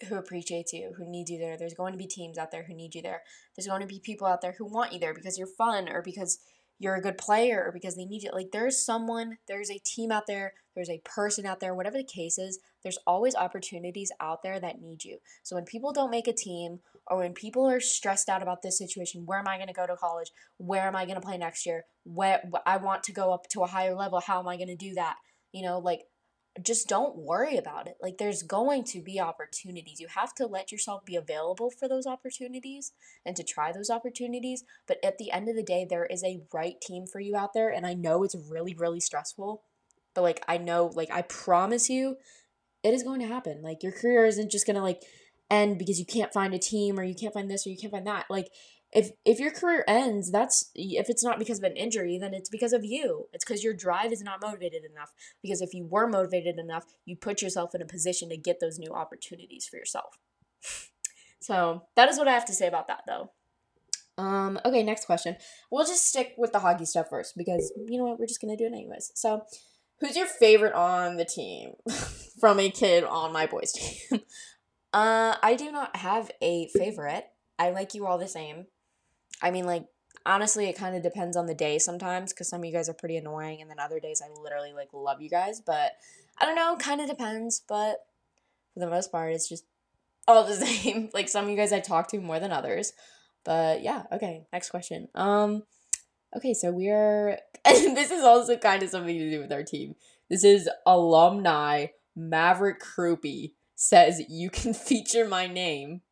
who 0.09 0.17
appreciates 0.17 0.73
you, 0.73 0.93
who 0.97 1.11
needs 1.11 1.31
you 1.31 1.39
there. 1.39 1.57
There's 1.59 1.75
going 1.75 1.93
to 1.93 1.99
be 1.99 2.07
teams 2.07 2.39
out 2.39 2.51
there 2.51 2.65
who 2.65 2.75
need 2.75 2.95
you 2.95 3.03
there. 3.03 3.23
There's 3.57 3.67
going 3.67 3.81
to 3.81 3.87
be 3.87 4.01
people 4.01 4.27
out 4.27 4.41
there 4.41 4.55
who 4.57 4.65
want 4.65 4.93
you 4.93 5.01
there 5.01 5.15
because 5.15 5.37
you're 5.37 5.47
fun 5.47 5.89
or 5.89 6.01
because 6.01 6.39
you're 6.79 6.97
a 6.97 7.03
good 7.03 7.19
player 7.19 7.71
because 7.73 7.97
they 7.97 8.05
need 8.05 8.23
you. 8.23 8.31
Like 8.33 8.51
there's 8.53 8.85
someone, 8.85 9.39
there's 9.47 9.71
a 9.71 9.81
team 9.85 10.11
out 10.11 10.25
there, 10.27 10.55
there's 10.75 10.91
a 10.91 11.03
person 11.05 11.47
out 11.47 11.61
there, 11.61 11.75
whatever 11.75 11.99
the 11.99 12.05
case 12.05 12.39
is, 12.39 12.59
there's 12.83 12.99
always 13.07 13.35
opportunities 13.35 14.11
out 14.21 14.43
there 14.43 14.59
that 14.59 14.81
need 14.81 15.05
you. 15.05 15.19
So 15.43 15.57
when 15.57 15.65
people 15.65 15.93
don't 15.93 16.11
make 16.11 16.27
a 16.27 16.33
team 16.33 16.81
or 17.07 17.19
when 17.19 17.35
people 17.35 17.69
are 17.69 17.81
stressed 17.81 18.29
out 18.29 18.43
about 18.43 18.63
this 18.63 18.79
situation, 18.79 19.27
where 19.27 19.39
am 19.39 19.49
I 19.49 19.57
going 19.57 19.69
to 19.69 19.75
go 19.75 19.87
to 19.87 19.97
college? 19.97 20.31
Where 20.59 20.83
am 20.83 20.97
I 20.97 21.05
going 21.05 21.21
to 21.21 21.27
play 21.27 21.39
next 21.39 21.67
year? 21.67 21.85
Where 22.05 22.43
I 22.67 22.79
want 22.79 23.05
to 23.05 23.13
go 23.13 23.33
up 23.33 23.49
to 23.51 23.63
a 23.63 23.69
higher 23.69 23.95
level, 23.95 24.21
how 24.21 24.41
am 24.41 24.49
I 24.49 24.57
going 24.57 24.69
to 24.69 24.77
do 24.77 24.95
that? 24.95 25.17
You 25.53 25.63
know, 25.63 25.79
like 25.79 26.01
just 26.61 26.87
don't 26.89 27.17
worry 27.17 27.57
about 27.57 27.87
it. 27.87 27.97
Like 28.03 28.19
there's 28.19 28.43
going 28.43 28.85
to 28.85 29.01
be 29.01 29.19
opportunities. 29.19 30.01
You 30.01 30.09
have 30.09 30.35
to 30.35 30.47
let 30.47 30.71
yourself 30.71 31.05
be 31.05 31.17
available 31.17 31.71
for 31.71 31.89
those 31.89 32.07
opportunities 32.07 32.93
and 33.25 33.35
to 33.37 33.43
try 33.43 33.73
those 33.73 33.89
opportunities. 33.89 34.65
But 34.87 34.99
at 35.03 35.17
the 35.17 35.31
end 35.31 35.49
of 35.49 35.57
the 35.57 35.63
day, 35.63 35.87
there 35.89 36.05
is 36.05 36.23
a 36.23 36.43
right 36.53 36.79
team 36.81 37.07
for 37.07 37.21
you 37.21 37.37
out 37.37 37.55
there. 37.55 37.71
And 37.71 37.87
I 37.87 37.95
know 37.95 38.23
it's 38.23 38.37
really, 38.51 38.75
really 38.75 39.01
stressful. 39.01 39.63
But 40.15 40.23
like 40.23 40.45
I 40.47 40.59
know, 40.59 40.91
like 40.95 41.11
I 41.11 41.23
promise 41.23 41.89
you, 41.89 42.17
it 42.83 42.93
is 42.93 43.03
going 43.03 43.21
to 43.21 43.27
happen. 43.27 43.63
Like 43.63 43.83
your 43.83 43.93
career 43.93 44.27
isn't 44.27 44.51
just 44.51 44.67
gonna 44.67 44.83
like 44.83 45.03
end 45.51 45.79
because 45.79 45.99
you 45.99 46.07
can't 46.07 46.33
find 46.33 46.53
a 46.53 46.59
team 46.59 46.99
or 46.99 47.05
you 47.05 47.15
can't 47.15 47.33
find 47.33 47.51
this 47.51 47.67
or 47.67 47.71
you 47.71 47.79
can't 47.79 47.93
find 47.93 48.07
that. 48.07 48.27
Like 48.29 48.49
if 48.93 49.11
if 49.25 49.41
your 49.41 49.51
career 49.51 49.85
ends 49.89 50.31
that's 50.31 50.71
if 50.75 51.09
it's 51.09 51.25
not 51.25 51.39
because 51.39 51.59
of 51.59 51.65
an 51.65 51.77
injury 51.77 52.19
then 52.19 52.35
it's 52.35 52.51
because 52.51 52.73
of 52.73 52.85
you. 52.85 53.29
It's 53.33 53.45
because 53.45 53.65
your 53.65 53.75
drive 53.75 54.13
is 54.13 54.23
not 54.23 54.43
motivated 54.43 54.85
enough. 54.85 55.13
Because 55.43 55.63
if 55.63 55.73
you 55.73 55.87
were 55.87 56.07
motivated 56.07 56.59
enough 56.59 56.85
you 57.05 57.17
put 57.17 57.43
yourself 57.43 57.75
in 57.75 57.83
a 57.83 57.87
position 57.87 58.29
to 58.29 58.37
get 58.37 58.61
those 58.61 58.79
new 58.79 58.93
opportunities 58.93 59.67
for 59.67 59.77
yourself. 59.77 60.19
So 61.41 61.83
that 61.97 62.09
is 62.09 62.19
what 62.19 62.29
i 62.29 62.33
have 62.33 62.45
to 62.45 62.53
say 62.53 62.69
about 62.69 62.87
that 62.87 63.03
though. 63.05 63.33
Um 64.17 64.61
okay 64.65 64.85
next 64.85 65.07
question. 65.07 65.35
We'll 65.73 65.85
just 65.85 66.07
stick 66.07 66.35
with 66.39 66.53
the 66.53 66.61
hockey 66.61 66.85
stuff 66.85 67.09
first 67.11 67.37
because 67.37 67.73
you 67.89 67.99
know 67.99 68.05
what 68.05 68.21
we're 68.21 68.29
just 68.29 68.41
gonna 68.41 68.57
do 68.57 68.67
it 68.67 68.73
anyways. 68.73 69.11
So 69.17 69.43
who's 69.99 70.17
your 70.17 70.27
favorite 70.27 70.75
on 70.75 71.17
the 71.17 71.25
team? 71.25 71.73
From 72.41 72.61
a 72.61 72.71
kid 72.71 73.03
on 73.03 73.33
my 73.33 73.47
boys 73.47 73.73
team. 74.11 74.21
Uh 74.93 75.35
i 75.43 75.57
do 75.57 75.73
not 75.73 75.97
have 75.97 76.31
a 76.41 76.69
favorite. 76.69 77.27
I 77.59 77.71
like 77.71 77.95
you 77.95 78.07
all 78.07 78.19
the 78.19 78.29
same. 78.29 78.67
I 79.43 79.51
mean, 79.51 79.67
like, 79.67 79.85
honestly, 80.25 80.67
it 80.67 80.79
kind 80.79 80.97
of 80.97 81.03
depends 81.03 81.37
on 81.37 81.47
the 81.47 81.55
day 81.55 81.79
sometimes 81.79 82.33
because 82.33 82.49
some 82.49 82.61
of 82.61 82.65
you 82.65 82.73
guys 82.73 82.89
are 82.89 82.95
pretty 82.95 83.17
annoying, 83.17 83.61
and 83.61 83.71
then 83.71 83.81
other 83.81 84.01
days 84.01 84.23
I 84.25 84.31
literally, 84.41 84.73
like, 84.73 84.89
love 84.93 85.21
you 85.21 85.29
guys. 85.29 85.61
But 85.61 85.93
I 86.39 86.47
don't 86.47 86.57
know, 86.57 86.77
kind 86.77 87.01
of 87.01 87.09
depends. 87.09 87.63
But 87.69 87.97
for 88.73 88.81
the 88.81 88.89
most 88.89 89.11
part, 89.11 89.33
it's 89.33 89.49
just 89.49 89.65
all 90.29 90.45
the 90.45 90.55
same. 90.67 91.11
like, 91.13 91.29
some 91.29 91.45
of 91.45 91.51
you 91.51 91.57
guys 91.57 91.73
I 91.73 91.81
talk 91.81 92.09
to 92.09 92.21
more 92.21 92.41
than 92.41 92.53
others. 92.53 92.93
But 93.45 93.83
yeah, 93.83 94.05
okay, 94.13 94.47
next 94.53 94.71
question. 94.71 95.09
Um, 95.15 95.65
okay, 96.37 96.55
so 96.55 96.71
we're, 96.71 97.39
and 97.65 97.97
this 97.97 98.11
is 98.11 98.23
also 98.23 98.57
kind 98.57 98.83
of 98.83 98.91
something 98.91 99.19
to 99.19 99.31
do 99.31 99.41
with 99.41 99.53
our 99.53 99.65
team. 99.65 99.97
This 100.31 100.45
is 100.45 100.69
alumni 100.87 101.87
Maverick 102.17 102.81
Croupy 102.81 103.53
says 103.75 104.23
you 104.29 104.51
can 104.51 104.75
feature 104.75 105.27
my 105.27 105.47
name 105.47 106.03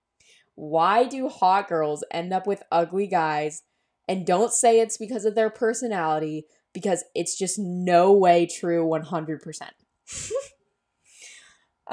why 0.61 1.07
do 1.07 1.27
hot 1.31 1.69
girls 1.69 2.05
end 2.11 2.35
up 2.35 2.47
with 2.47 2.63
ugly 2.71 3.07
guys? 3.07 3.63
And 4.07 4.27
don't 4.27 4.53
say 4.53 4.79
it's 4.79 4.99
because 4.99 5.25
of 5.25 5.35
their 5.35 5.49
personality, 5.49 6.45
because 6.75 7.03
it's 7.15 7.39
just 7.39 7.59
no 7.59 8.13
way 8.13 8.47
true 8.47 8.85
100%. 8.87 9.61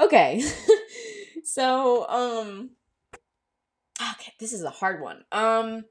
okay. 0.00 0.42
so, 1.44 2.06
um 2.10 2.70
okay, 4.00 4.34
this 4.38 4.52
is 4.52 4.62
a 4.62 4.70
hard 4.70 5.00
one. 5.00 5.24
Um 5.32 5.86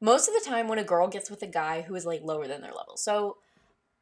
most 0.00 0.28
of 0.28 0.34
the 0.34 0.48
time 0.48 0.68
when 0.68 0.78
a 0.78 0.84
girl 0.84 1.08
gets 1.08 1.30
with 1.30 1.42
a 1.42 1.48
guy 1.48 1.82
who 1.82 1.96
is 1.96 2.06
like 2.06 2.20
lower 2.22 2.46
than 2.46 2.60
their 2.60 2.74
level. 2.74 2.96
So, 2.96 3.38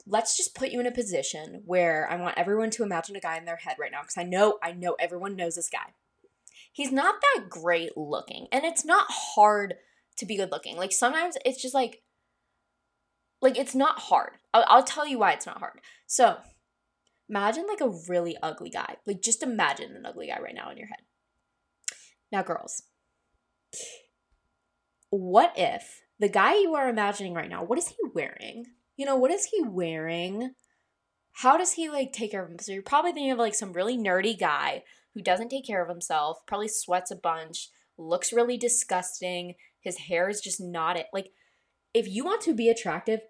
let's 0.07 0.37
just 0.37 0.55
put 0.55 0.71
you 0.71 0.81
in 0.81 0.87
a 0.87 0.93
position 0.93 1.63
where 1.65 2.07
I 2.11 2.17
want 2.17 2.37
everyone 2.37 2.69
to 2.71 2.83
imagine 2.83 3.17
a 3.17 3.21
guy 3.21 3.39
in 3.39 3.47
their 3.47 3.57
head 3.57 3.77
right 3.79 3.93
now 3.93 4.03
because 4.03 4.19
I 4.19 4.25
know 4.25 4.59
I 4.63 4.73
know 4.73 4.97
everyone 5.01 5.35
knows 5.35 5.55
this 5.55 5.71
guy 5.71 5.95
he's 6.73 6.93
not 6.93 7.17
that 7.21 7.49
great 7.49 7.97
looking. 7.97 8.47
And 8.53 8.65
it's 8.65 8.85
not 8.85 9.07
hard 9.09 9.75
to 10.19 10.27
be 10.27 10.37
good 10.37 10.51
looking. 10.51 10.77
Like 10.77 10.93
sometimes 10.93 11.37
it's 11.45 11.61
just 11.61 11.75
like 11.75 12.03
like 13.43 13.59
it's 13.59 13.75
not 13.75 13.99
hard. 13.99 14.33
I'll, 14.53 14.65
I'll 14.69 14.85
tell 14.85 15.07
you 15.07 15.19
why 15.19 15.33
it's 15.33 15.47
not 15.47 15.59
hard. 15.59 15.81
So 16.07 16.37
imagine 17.29 17.67
like 17.67 17.81
a 17.81 17.95
really 18.09 18.37
ugly 18.43 18.71
guy. 18.71 18.97
Like 19.07 19.23
just 19.23 19.43
imagine 19.43 19.97
an 19.97 20.07
ugly 20.07 20.27
guy 20.27 20.41
right 20.41 20.55
now 20.55 20.71
in 20.71 20.77
your 20.77 20.89
head. 20.89 20.99
Now, 22.31 22.43
girls, 22.43 22.83
what 25.09 25.53
if 25.57 26.03
the 26.19 26.29
guy 26.29 26.55
you 26.55 26.75
are 26.75 26.89
imagining 26.89 27.35
right 27.35 27.49
now, 27.49 27.65
what 27.65 27.79
is 27.79 27.89
he 27.89 27.97
wearing? 28.15 28.67
You 28.97 29.07
know, 29.07 29.17
what 29.17 29.31
is 29.31 29.47
he 29.47 29.63
wearing? 29.63 30.53
How 31.33 31.57
does 31.57 31.73
he 31.73 31.89
like 31.89 32.13
take 32.13 32.33
care 32.33 32.45
of 32.45 32.51
him? 32.51 32.59
So 32.59 32.73
you're 32.73 32.83
probably 32.83 33.13
thinking 33.13 33.33
of 33.33 33.39
like 33.39 33.55
some 33.55 33.73
really 33.73 33.97
nerdy 33.97 34.39
guy 34.39 34.83
who 35.15 35.23
doesn't 35.23 35.49
take 35.49 35.67
care 35.67 35.83
of 35.83 35.89
himself, 35.89 36.39
probably 36.47 36.69
sweats 36.69 37.11
a 37.11 37.17
bunch, 37.17 37.71
looks 37.99 38.33
really 38.33 38.57
disgusting, 38.57 39.55
his 39.81 39.99
hair 39.99 40.29
is 40.29 40.41
just 40.41 40.61
not 40.61 40.97
it. 40.97 41.07
Like, 41.13 41.31
if 41.95 42.09
you 42.09 42.25
want 42.25 42.43
to 42.43 42.55
be 42.55 42.69
attractive, 42.69 43.21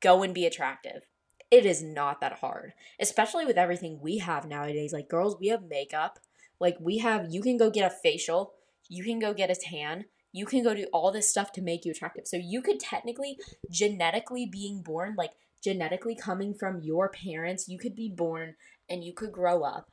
go 0.00 0.22
and 0.22 0.34
be 0.34 0.46
attractive. 0.46 1.02
It 1.50 1.66
is 1.66 1.82
not 1.82 2.20
that 2.20 2.38
hard, 2.40 2.74
especially 3.00 3.44
with 3.44 3.56
everything 3.56 3.98
we 4.00 4.18
have 4.18 4.46
nowadays. 4.46 4.92
Like, 4.92 5.08
girls, 5.08 5.36
we 5.40 5.48
have 5.48 5.62
makeup. 5.68 6.18
Like, 6.60 6.76
we 6.80 6.98
have, 6.98 7.26
you 7.30 7.42
can 7.42 7.56
go 7.56 7.70
get 7.70 7.90
a 7.90 7.94
facial, 7.94 8.52
you 8.88 9.02
can 9.02 9.18
go 9.18 9.32
get 9.32 9.50
a 9.50 9.56
tan, 9.56 10.04
you 10.32 10.46
can 10.46 10.62
go 10.62 10.74
do 10.74 10.86
all 10.92 11.10
this 11.10 11.28
stuff 11.28 11.52
to 11.52 11.62
make 11.62 11.84
you 11.84 11.92
attractive. 11.92 12.26
So, 12.26 12.36
you 12.36 12.62
could 12.62 12.78
technically, 12.78 13.38
genetically 13.70 14.46
being 14.46 14.82
born, 14.82 15.14
like, 15.16 15.32
genetically 15.62 16.14
coming 16.14 16.54
from 16.54 16.82
your 16.82 17.08
parents, 17.08 17.68
you 17.68 17.78
could 17.78 17.94
be 17.94 18.12
born 18.14 18.54
and 18.88 19.02
you 19.02 19.12
could 19.12 19.32
grow 19.32 19.62
up 19.62 19.90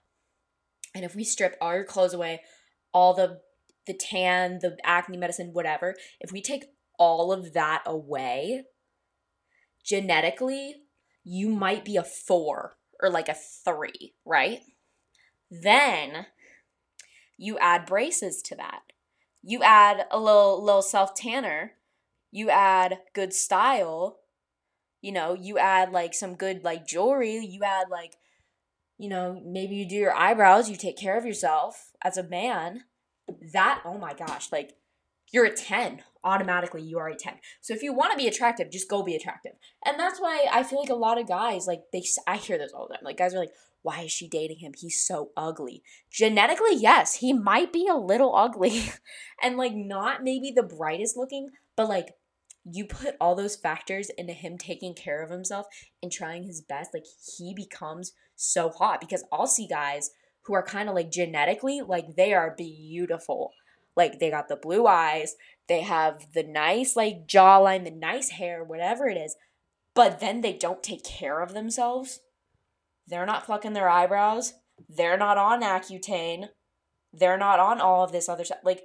and 0.98 1.06
if 1.06 1.16
we 1.16 1.24
strip 1.24 1.56
all 1.62 1.76
your 1.76 1.84
clothes 1.84 2.14
away, 2.14 2.42
all 2.92 3.14
the 3.14 3.42
the 3.86 3.94
tan, 3.94 4.60
the 4.62 4.76
acne 4.84 5.16
medicine, 5.16 5.54
whatever, 5.54 5.96
if 6.20 6.32
we 6.32 6.42
take 6.42 6.66
all 7.00 7.32
of 7.32 7.54
that 7.54 7.84
away, 7.86 8.64
genetically, 9.86 10.76
you 11.24 11.50
might 11.50 11.86
be 11.86 11.96
a 11.96 12.04
4 12.04 12.76
or 13.02 13.10
like 13.10 13.30
a 13.30 13.36
3, 13.36 14.14
right? 14.26 14.60
Then 15.50 16.26
you 17.38 17.58
add 17.60 17.86
braces 17.86 18.42
to 18.42 18.56
that. 18.56 18.82
You 19.44 19.62
add 19.64 20.08
a 20.12 20.20
little 20.20 20.62
little 20.62 20.82
self 20.82 21.14
tanner. 21.14 21.74
You 22.32 22.50
add 22.50 23.00
good 23.14 23.34
style. 23.34 24.18
You 25.02 25.12
know, 25.12 25.34
you 25.34 25.60
add 25.60 25.92
like 25.92 26.14
some 26.14 26.36
good 26.36 26.64
like 26.64 26.88
jewelry. 26.88 27.38
You 27.38 27.64
add 27.64 27.90
like 27.90 28.16
you 28.98 29.10
know, 29.10 29.42
maybe 29.46 29.76
you 29.76 29.88
do 29.88 29.96
your 29.96 30.16
eyebrows, 30.16 30.70
you 30.70 30.76
take 30.76 30.98
care 30.98 31.18
of 31.18 31.26
yourself 31.26 31.92
as 32.04 32.18
a 32.18 32.28
man, 32.28 32.84
that, 33.54 33.82
oh 33.86 33.98
my 33.98 34.14
gosh, 34.14 34.52
like 34.52 34.74
you're 35.32 35.46
a 35.46 35.54
10 35.54 36.04
automatically 36.24 36.82
you 36.82 37.00
are 37.00 37.08
a 37.08 37.16
10. 37.16 37.36
So 37.62 37.74
if 37.74 37.82
you 37.82 37.94
want 37.94 38.12
to 38.12 38.18
be 38.18 38.28
attractive, 38.28 38.70
just 38.70 38.90
go 38.90 39.02
be 39.02 39.16
attractive. 39.16 39.54
And 39.86 39.98
that's 39.98 40.20
why 40.20 40.46
I 40.52 40.64
feel 40.64 40.80
like 40.80 40.90
a 40.90 40.96
lot 40.96 41.20
of 41.20 41.28
guys, 41.28 41.68
like, 41.68 41.84
they, 41.94 42.04
I 42.28 42.36
hear 42.36 42.58
this 42.58 42.74
all 42.74 42.88
the 42.88 42.96
time. 42.96 43.04
Like, 43.04 43.18
guys 43.18 43.34
are 43.34 43.40
like, 43.40 43.54
why 43.82 44.02
is 44.02 44.12
she 44.12 44.28
dating 44.28 44.60
him? 44.60 44.74
He's 44.78 45.02
so 45.02 45.30
ugly. 45.38 45.84
Genetically, 46.12 46.76
yes, 46.76 47.16
he 47.16 47.32
might 47.32 47.72
be 47.72 47.88
a 47.88 47.96
little 47.96 48.36
ugly 48.36 48.92
and 49.42 49.56
like 49.56 49.74
not 49.74 50.24
maybe 50.24 50.52
the 50.52 50.64
brightest 50.64 51.16
looking, 51.16 51.52
but 51.78 51.88
like 51.88 52.10
you 52.72 52.86
put 52.86 53.16
all 53.20 53.36
those 53.36 53.56
factors 53.56 54.10
into 54.18 54.34
him 54.34 54.58
taking 54.58 54.94
care 54.94 55.24
of 55.24 55.30
himself 55.30 55.68
and 56.02 56.12
trying 56.12 56.44
his 56.44 56.62
best, 56.62 56.94
like 56.94 57.06
he 57.38 57.54
becomes 57.54 58.14
so 58.36 58.70
hot 58.70 59.00
because 59.00 59.24
I'll 59.32 59.48
see 59.48 59.68
guys 59.68 60.12
who 60.44 60.54
are 60.54 60.64
kind 60.64 60.90
of 60.90 60.96
like 60.96 61.12
genetically, 61.12 61.82
like 61.82 62.16
they 62.16 62.34
are 62.34 62.56
beautiful. 62.58 63.52
Like 63.96 64.20
they 64.20 64.30
got 64.30 64.48
the 64.48 64.56
blue 64.56 64.86
eyes, 64.86 65.36
they 65.68 65.82
have 65.82 66.28
the 66.34 66.44
nice 66.44 66.96
like 66.96 67.28
jawline, 67.28 67.84
the 67.84 67.92
nice 67.92 68.30
hair, 68.30 68.64
whatever 68.64 69.08
it 69.08 69.18
is, 69.18 69.36
but 69.96 70.20
then 70.20 70.42
they 70.42 70.54
don't 70.54 70.84
take 70.84 71.04
care 71.04 71.42
of 71.42 71.54
themselves. 71.54 72.20
They're 73.08 73.26
not 73.26 73.46
plucking 73.46 73.74
their 73.74 73.90
eyebrows. 73.90 74.54
They're 74.88 75.18
not 75.18 75.38
on 75.38 75.64
Accutane. 75.64 76.50
They're 77.14 77.38
not 77.38 77.60
on 77.60 77.82
all 77.82 78.04
of 78.04 78.12
this 78.12 78.30
other 78.30 78.46
stuff. 78.46 78.60
Like 78.64 78.84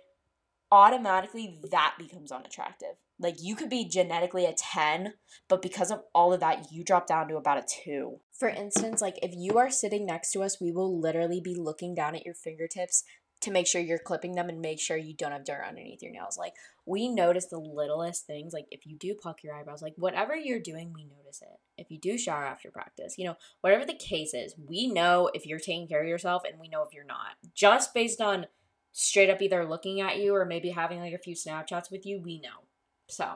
automatically 0.70 1.60
that 1.70 1.96
becomes 1.98 2.32
unattractive. 2.32 2.96
Like 3.22 3.36
you 3.40 3.54
could 3.54 3.70
be 3.70 3.88
genetically 3.88 4.44
a 4.44 4.52
10, 4.52 5.14
but 5.48 5.62
because 5.62 5.90
of 5.90 6.02
all 6.14 6.32
of 6.32 6.40
that, 6.40 6.72
you 6.72 6.84
drop 6.84 7.06
down 7.06 7.28
to 7.28 7.36
about 7.36 7.58
a 7.58 7.64
2. 7.84 8.18
For 8.32 8.48
instance, 8.48 9.00
like 9.00 9.18
if 9.22 9.32
you 9.36 9.58
are 9.58 9.70
sitting 9.70 10.04
next 10.04 10.32
to 10.32 10.42
us, 10.42 10.60
we 10.60 10.72
will 10.72 11.00
literally 11.00 11.40
be 11.40 11.54
looking 11.54 11.94
down 11.94 12.16
at 12.16 12.26
your 12.26 12.34
fingertips 12.34 13.04
to 13.42 13.50
make 13.50 13.66
sure 13.66 13.80
you're 13.80 13.98
clipping 13.98 14.34
them 14.34 14.48
and 14.48 14.60
make 14.60 14.80
sure 14.80 14.96
you 14.96 15.14
don't 15.14 15.32
have 15.32 15.44
dirt 15.44 15.64
underneath 15.68 16.02
your 16.02 16.12
nails. 16.12 16.38
Like 16.38 16.54
we 16.86 17.08
notice 17.08 17.46
the 17.46 17.58
littlest 17.58 18.26
things. 18.26 18.52
Like 18.52 18.66
if 18.70 18.86
you 18.86 18.96
do 18.96 19.14
pluck 19.14 19.42
your 19.42 19.54
eyebrows, 19.54 19.82
like 19.82 19.94
whatever 19.96 20.34
you're 20.36 20.60
doing, 20.60 20.92
we 20.92 21.04
notice 21.04 21.42
it. 21.42 21.58
If 21.76 21.90
you 21.90 21.98
do 21.98 22.16
shower 22.18 22.44
after 22.44 22.70
practice, 22.70 23.16
you 23.18 23.24
know, 23.24 23.36
whatever 23.60 23.84
the 23.84 23.94
case 23.94 24.32
is, 24.32 24.54
we 24.68 24.86
know 24.86 25.30
if 25.34 25.46
you're 25.46 25.58
taking 25.58 25.88
care 25.88 26.02
of 26.02 26.08
yourself 26.08 26.42
and 26.48 26.60
we 26.60 26.68
know 26.68 26.82
if 26.82 26.94
you're 26.94 27.04
not. 27.04 27.36
Just 27.54 27.94
based 27.94 28.20
on 28.20 28.46
straight 28.92 29.30
up 29.30 29.42
either 29.42 29.64
looking 29.64 30.00
at 30.00 30.18
you 30.18 30.34
or 30.34 30.44
maybe 30.44 30.70
having 30.70 31.00
like 31.00 31.14
a 31.14 31.18
few 31.18 31.34
Snapchats 31.34 31.90
with 31.90 32.06
you, 32.06 32.20
we 32.20 32.40
know. 32.40 32.66
So 33.08 33.28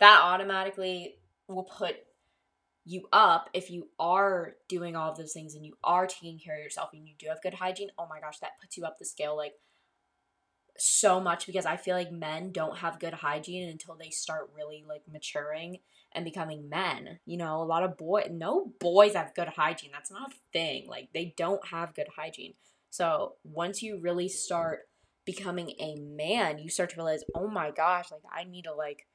that 0.00 0.20
automatically 0.22 1.16
will 1.48 1.64
put 1.64 1.96
you 2.84 3.08
up 3.12 3.48
if 3.54 3.70
you 3.70 3.88
are 3.98 4.56
doing 4.68 4.94
all 4.94 5.10
of 5.10 5.16
those 5.16 5.32
things 5.32 5.54
and 5.54 5.64
you 5.64 5.74
are 5.82 6.06
taking 6.06 6.38
care 6.38 6.56
of 6.56 6.62
yourself 6.62 6.90
and 6.92 7.08
you 7.08 7.14
do 7.18 7.28
have 7.28 7.42
good 7.42 7.54
hygiene. 7.54 7.90
Oh 7.98 8.06
my 8.08 8.20
gosh, 8.20 8.38
that 8.40 8.60
puts 8.60 8.76
you 8.76 8.84
up 8.84 8.98
the 8.98 9.06
scale 9.06 9.36
like 9.36 9.54
so 10.76 11.20
much 11.20 11.46
because 11.46 11.66
I 11.66 11.76
feel 11.76 11.94
like 11.94 12.10
men 12.10 12.50
don't 12.50 12.78
have 12.78 12.98
good 12.98 13.14
hygiene 13.14 13.68
until 13.68 13.94
they 13.94 14.10
start 14.10 14.50
really 14.54 14.84
like 14.86 15.02
maturing 15.10 15.78
and 16.12 16.24
becoming 16.24 16.68
men. 16.68 17.20
You 17.26 17.38
know, 17.38 17.62
a 17.62 17.64
lot 17.64 17.84
of 17.84 17.96
boy 17.96 18.28
no 18.30 18.72
boys 18.80 19.14
have 19.14 19.34
good 19.34 19.48
hygiene. 19.48 19.90
That's 19.92 20.10
not 20.10 20.32
a 20.32 20.34
thing. 20.52 20.86
Like 20.88 21.08
they 21.14 21.34
don't 21.36 21.66
have 21.68 21.94
good 21.94 22.08
hygiene. 22.16 22.54
So, 22.90 23.34
once 23.42 23.82
you 23.82 23.98
really 23.98 24.28
start 24.28 24.88
becoming 25.24 25.70
a 25.78 25.96
man, 25.96 26.58
you 26.58 26.68
start 26.68 26.90
to 26.90 26.96
realize, 26.96 27.24
"Oh 27.34 27.48
my 27.48 27.70
gosh, 27.70 28.10
like 28.10 28.22
I 28.30 28.44
need 28.44 28.64
to 28.64 28.74
like 28.74 29.06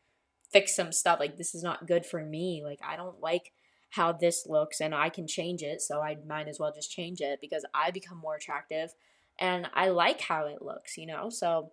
fix 0.52 0.76
some 0.76 0.92
stuff. 0.92 1.20
Like 1.20 1.38
this 1.38 1.54
is 1.56 1.64
not 1.64 1.88
good 1.88 2.06
for 2.06 2.24
me. 2.24 2.62
Like 2.64 2.80
I 2.84 2.96
don't 2.96 3.20
like 3.22 3.52
how 3.92 4.12
this 4.12 4.46
looks 4.48 4.82
and 4.82 4.94
I 4.94 5.10
can 5.10 5.28
change 5.28 5.62
it, 5.62 5.82
so 5.82 6.02
I 6.02 6.18
might 6.28 6.48
as 6.48 6.60
well 6.60 6.74
just 6.74 6.92
change 6.92 7.22
it 7.22 7.40
because 7.42 7.66
I 7.74 7.92
become 7.92 8.18
more 8.18 8.36
attractive 8.36 8.94
and 9.40 9.70
I 9.74 9.90
like 9.90 10.22
how 10.22 10.46
it 10.46 10.62
looks, 10.62 10.98
you 10.98 11.08
know? 11.08 11.30
So 11.30 11.72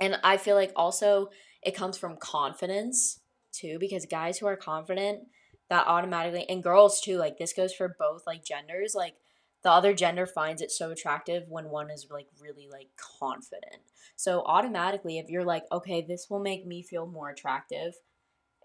and 0.00 0.18
I 0.22 0.36
feel 0.36 0.56
like 0.56 0.72
also 0.76 1.30
it 1.62 1.76
comes 1.76 1.96
from 1.96 2.16
confidence 2.16 3.20
too 3.52 3.78
because 3.78 4.06
guys 4.06 4.38
who 4.38 4.46
are 4.46 4.56
confident 4.56 5.20
that 5.68 5.86
automatically 5.86 6.44
and 6.48 6.62
girls 6.62 7.00
too, 7.00 7.16
like 7.16 7.38
this 7.38 7.52
goes 7.52 7.72
for 7.72 7.96
both 7.98 8.26
like 8.26 8.44
genders, 8.44 8.94
like 8.94 9.14
the 9.62 9.70
other 9.70 9.94
gender 9.94 10.26
finds 10.26 10.60
it 10.60 10.70
so 10.70 10.90
attractive 10.90 11.44
when 11.48 11.70
one 11.70 11.90
is 11.90 12.06
like 12.10 12.26
really 12.40 12.68
like 12.70 12.88
confident. 12.96 13.82
So 14.16 14.42
automatically 14.44 15.18
if 15.18 15.28
you're 15.28 15.44
like, 15.44 15.64
okay, 15.70 16.02
this 16.02 16.28
will 16.28 16.40
make 16.40 16.66
me 16.66 16.82
feel 16.82 17.06
more 17.06 17.30
attractive, 17.30 17.94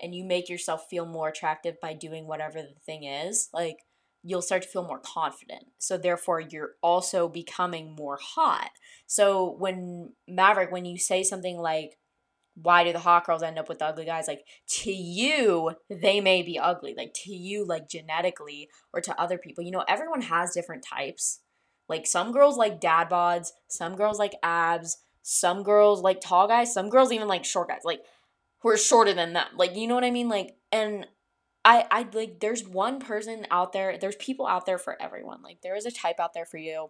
and 0.01 0.13
you 0.13 0.23
make 0.23 0.49
yourself 0.49 0.85
feel 0.89 1.05
more 1.05 1.29
attractive 1.29 1.79
by 1.81 1.93
doing 1.93 2.27
whatever 2.27 2.61
the 2.61 2.79
thing 2.85 3.03
is, 3.03 3.49
like 3.53 3.77
you'll 4.23 4.41
start 4.41 4.61
to 4.63 4.67
feel 4.67 4.83
more 4.83 4.99
confident. 4.99 5.65
So 5.77 5.97
therefore 5.97 6.39
you're 6.39 6.71
also 6.81 7.27
becoming 7.27 7.95
more 7.95 8.19
hot. 8.21 8.71
So 9.05 9.55
when 9.57 10.13
Maverick 10.27 10.71
when 10.71 10.85
you 10.85 10.97
say 10.97 11.23
something 11.23 11.57
like 11.57 11.97
why 12.61 12.83
do 12.83 12.91
the 12.91 12.99
hot 12.99 13.25
girls 13.25 13.43
end 13.43 13.59
up 13.59 13.69
with 13.69 13.81
ugly 13.81 14.05
guys? 14.05 14.27
Like 14.27 14.45
to 14.81 14.91
you, 14.91 15.71
they 15.89 16.19
may 16.19 16.41
be 16.41 16.57
ugly. 16.57 16.93
Like 16.97 17.13
to 17.23 17.33
you, 17.33 17.65
like 17.65 17.87
genetically, 17.87 18.69
or 18.93 19.01
to 19.01 19.19
other 19.21 19.37
people. 19.37 19.63
You 19.63 19.71
know, 19.71 19.85
everyone 19.87 20.21
has 20.21 20.53
different 20.53 20.83
types. 20.83 21.41
Like 21.87 22.07
some 22.07 22.31
girls 22.31 22.57
like 22.57 22.81
dad 22.81 23.09
bods, 23.09 23.49
some 23.67 23.95
girls 23.95 24.19
like 24.19 24.33
abs, 24.43 24.97
some 25.21 25.63
girls 25.63 26.01
like 26.01 26.19
tall 26.19 26.47
guys, 26.47 26.73
some 26.73 26.89
girls 26.89 27.11
even 27.11 27.27
like 27.27 27.45
short 27.45 27.69
guys. 27.69 27.81
Like 27.83 28.01
who 28.59 28.69
are 28.69 28.77
shorter 28.77 29.13
than 29.13 29.33
them. 29.33 29.47
Like, 29.55 29.75
you 29.75 29.87
know 29.87 29.95
what 29.95 30.03
I 30.03 30.11
mean? 30.11 30.29
Like, 30.29 30.55
and 30.71 31.05
I, 31.63 31.85
I 31.91 32.07
like, 32.13 32.39
there's 32.39 32.67
one 32.67 32.99
person 32.99 33.45
out 33.51 33.73
there, 33.73 33.97
there's 33.97 34.15
people 34.15 34.47
out 34.47 34.65
there 34.65 34.77
for 34.77 35.01
everyone. 35.01 35.41
Like, 35.43 35.61
there 35.61 35.75
is 35.75 35.85
a 35.85 35.91
type 35.91 36.19
out 36.19 36.33
there 36.33 36.45
for 36.45 36.57
you, 36.57 36.89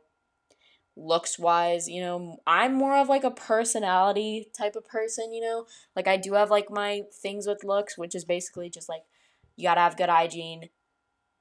looks 0.98 1.38
wise. 1.38 1.88
You 1.88 2.02
know, 2.02 2.38
I'm 2.46 2.74
more 2.74 2.96
of 2.96 3.08
like 3.08 3.24
a 3.24 3.32
personality 3.32 4.50
type 4.58 4.76
of 4.76 4.86
person, 4.86 5.32
you 5.32 5.42
know? 5.42 5.66
Like, 5.96 6.08
I 6.08 6.18
do 6.18 6.34
have 6.34 6.50
like 6.50 6.70
my 6.70 7.04
things 7.22 7.48
with 7.48 7.64
looks, 7.64 7.98
which 7.98 8.16
is 8.16 8.26
basically 8.26 8.70
just 8.70 8.90
like, 8.90 9.04
you 9.56 9.68
gotta 9.68 9.82
have 9.82 9.98
good 9.98 10.10
hygiene. 10.10 10.70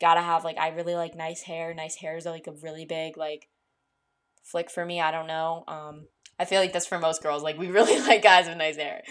Gotta 0.00 0.20
have 0.20 0.44
like, 0.44 0.58
I 0.58 0.68
really 0.68 0.94
like 0.94 1.16
nice 1.16 1.42
hair. 1.42 1.74
Nice 1.74 1.96
hair 1.96 2.16
is 2.16 2.26
like 2.26 2.46
a 2.46 2.52
really 2.52 2.84
big, 2.84 3.16
like, 3.16 3.48
flick 4.42 4.70
for 4.70 4.84
me. 4.84 5.00
I 5.00 5.10
don't 5.10 5.26
know. 5.26 5.64
Um, 5.66 6.06
I 6.38 6.44
feel 6.44 6.60
like 6.60 6.72
that's 6.72 6.86
for 6.86 6.98
most 6.98 7.22
girls. 7.22 7.42
Like, 7.42 7.58
we 7.58 7.68
really 7.70 7.98
like 8.00 8.22
guys 8.22 8.46
with 8.46 8.58
nice 8.58 8.76
hair. 8.76 9.02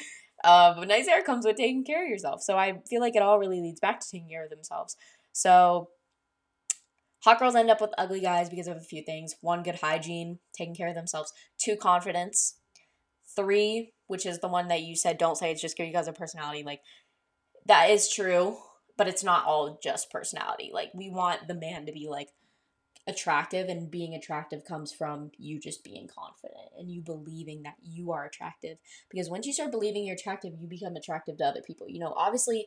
Uh, 0.43 0.75
but 0.77 0.87
nice 0.87 1.07
hair 1.07 1.23
comes 1.23 1.45
with 1.45 1.57
taking 1.57 1.83
care 1.83 2.03
of 2.03 2.09
yourself. 2.09 2.43
So 2.43 2.57
I 2.57 2.81
feel 2.87 3.01
like 3.01 3.15
it 3.15 3.23
all 3.23 3.39
really 3.39 3.61
leads 3.61 3.79
back 3.79 3.99
to 3.99 4.07
taking 4.07 4.29
care 4.29 4.43
of 4.43 4.51
themselves. 4.51 4.95
So 5.31 5.89
hot 7.25 7.39
girls 7.39 7.55
end 7.55 7.71
up 7.71 7.81
with 7.81 7.89
ugly 7.97 8.21
guys 8.21 8.49
because 8.49 8.67
of 8.67 8.77
a 8.77 8.81
few 8.81 9.01
things. 9.03 9.35
One, 9.41 9.63
good 9.63 9.79
hygiene, 9.81 10.39
taking 10.53 10.75
care 10.75 10.89
of 10.89 10.95
themselves. 10.95 11.33
Two, 11.57 11.75
confidence. 11.75 12.57
Three, 13.35 13.91
which 14.07 14.27
is 14.27 14.39
the 14.39 14.47
one 14.47 14.67
that 14.67 14.83
you 14.83 14.95
said, 14.95 15.17
don't 15.17 15.35
say 15.35 15.51
it's 15.51 15.61
just 15.61 15.75
because 15.75 16.07
of 16.07 16.15
personality. 16.15 16.63
Like, 16.63 16.81
that 17.65 17.89
is 17.89 18.07
true, 18.07 18.57
but 18.95 19.07
it's 19.07 19.23
not 19.23 19.45
all 19.45 19.79
just 19.83 20.11
personality. 20.11 20.69
Like, 20.71 20.91
we 20.93 21.09
want 21.09 21.47
the 21.47 21.55
man 21.55 21.87
to 21.87 21.91
be 21.91 22.07
like, 22.07 22.29
attractive 23.07 23.69
and 23.69 23.91
being 23.91 24.15
attractive 24.15 24.63
comes 24.65 24.91
from 24.91 25.31
you 25.37 25.59
just 25.59 25.83
being 25.83 26.07
confident 26.07 26.69
and 26.77 26.89
you 26.89 27.01
believing 27.01 27.61
that 27.63 27.75
you 27.83 28.11
are 28.11 28.25
attractive 28.25 28.79
because 29.11 29.29
once 29.29 29.45
you 29.45 29.53
start 29.53 29.71
believing 29.71 30.03
you're 30.03 30.15
attractive 30.15 30.53
you 30.59 30.67
become 30.67 30.95
attractive 30.95 31.37
to 31.37 31.43
other 31.43 31.61
people 31.61 31.87
you 31.87 31.99
know 31.99 32.13
obviously 32.17 32.65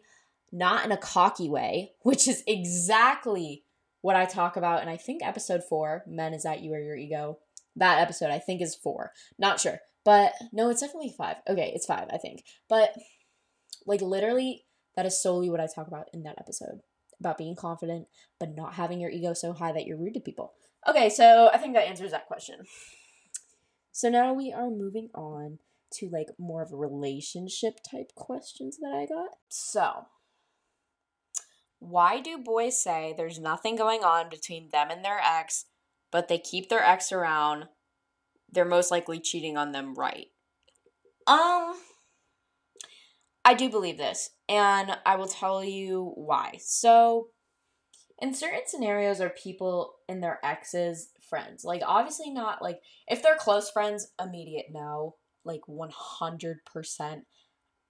not 0.53 0.85
in 0.85 0.93
a 0.93 0.97
cocky 0.97 1.49
way 1.49 1.91
which 2.03 2.29
is 2.29 2.45
exactly 2.47 3.65
what 4.01 4.17
i 4.17 4.25
talk 4.25 4.57
about 4.57 4.81
and 4.81 4.91
i 4.91 4.97
think 4.97 5.23
episode 5.23 5.63
4 5.69 6.05
men 6.07 6.35
is 6.35 6.43
that 6.43 6.61
you 6.61 6.73
or 6.73 6.81
your 6.81 6.97
ego 6.97 7.39
that 7.77 8.01
episode 8.01 8.31
i 8.31 8.39
think 8.39 8.61
is 8.61 8.75
4 8.75 9.13
not 9.39 9.61
sure 9.61 9.81
but 10.05 10.33
no 10.53 10.71
it's 10.71 10.81
definitely 10.81 11.15
5 11.17 11.37
okay 11.49 11.73
it's 11.75 11.87
5 11.87 12.09
i 12.13 12.17
think 12.17 12.45
but 12.69 12.95
like 13.87 14.01
literally 14.01 14.65
that 14.97 15.07
is 15.07 15.23
solely 15.23 15.51
what 15.51 15.61
i 15.61 15.67
talk 15.67 15.89
about 15.89 16.09
in 16.13 16.23
that 16.25 16.39
episode 16.39 16.81
about 17.21 17.39
being 17.39 17.57
confident, 17.57 18.07
but 18.39 18.55
not 18.55 18.75
having 18.75 19.01
your 19.01 19.11
ego 19.11 19.35
so 19.35 19.53
high 19.53 19.73
that 19.73 19.87
you're 19.87 19.99
rude 19.99 20.15
to 20.15 20.21
people. 20.21 20.53
Okay, 20.89 21.11
so 21.11 21.51
I 21.53 21.59
think 21.59 21.75
that 21.75 21.87
answers 21.87 22.13
that 22.13 22.27
question. 22.27 22.61
So 23.93 24.09
now 24.09 24.33
we 24.33 24.53
are 24.53 24.71
moving 24.71 25.09
on 25.15 25.59
to 25.95 26.09
like 26.11 26.29
more 26.39 26.63
of 26.63 26.73
a 26.73 26.77
relationship 26.77 27.79
type 27.91 28.15
questions 28.15 28.79
that 28.81 28.95
I 28.95 29.07
got. 29.07 29.31
So, 29.49 30.07
why 31.81 32.21
do 32.21 32.39
boys 32.39 32.83
say 32.83 33.15
there's 33.17 33.39
nothing 33.39 33.77
going 33.77 34.03
on 34.03 34.29
between 34.29 34.71
them 34.71 34.91
and 34.91 35.05
their 35.05 35.21
ex, 35.21 35.67
but 36.11 36.29
they 36.29 36.39
keep 36.39 36.69
their 36.69 36.85
ex 36.85 37.13
around? 37.13 37.67
They're 38.51 38.65
most 38.65 38.91
likely 38.91 39.21
cheating 39.21 39.57
on 39.57 39.73
them, 39.73 39.95
right? 39.95 40.27
Um, 41.27 41.75
I 43.45 43.55
do 43.55 43.69
believe 43.69 43.99
this, 43.99 44.31
and 44.49 44.97
I 45.05 45.17
will 45.17 45.29
tell 45.29 45.63
you 45.63 46.13
why. 46.17 46.59
So, 46.61 47.29
in 48.21 48.35
certain 48.35 48.63
scenarios, 48.67 49.21
are 49.21 49.31
people 49.31 49.95
and 50.09 50.23
their 50.23 50.41
exes 50.45 51.11
friends? 51.29 51.65
Like, 51.65 51.83
obviously, 51.87 52.31
not 52.31 52.63
like 52.63 52.81
if 53.07 53.23
they're 53.23 53.37
close 53.37 53.71
friends, 53.71 54.09
immediate 54.21 54.67
no, 54.71 55.17
like 55.45 55.61
100%. 55.69 57.23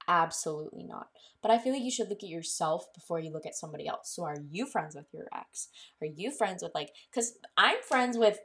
Absolutely 0.08 0.84
not. 0.84 1.08
But 1.42 1.50
I 1.50 1.58
feel 1.58 1.72
like 1.74 1.82
you 1.82 1.90
should 1.90 2.08
look 2.08 2.22
at 2.22 2.28
yourself 2.28 2.86
before 2.94 3.20
you 3.20 3.30
look 3.30 3.46
at 3.46 3.54
somebody 3.54 3.86
else. 3.86 4.10
So, 4.14 4.24
are 4.24 4.38
you 4.50 4.66
friends 4.66 4.96
with 4.96 5.06
your 5.12 5.26
ex? 5.36 5.68
Are 6.00 6.06
you 6.06 6.32
friends 6.32 6.62
with, 6.62 6.72
like, 6.74 6.90
because 7.12 7.34
I'm 7.56 7.76
friends 7.86 8.16
with 8.18 8.38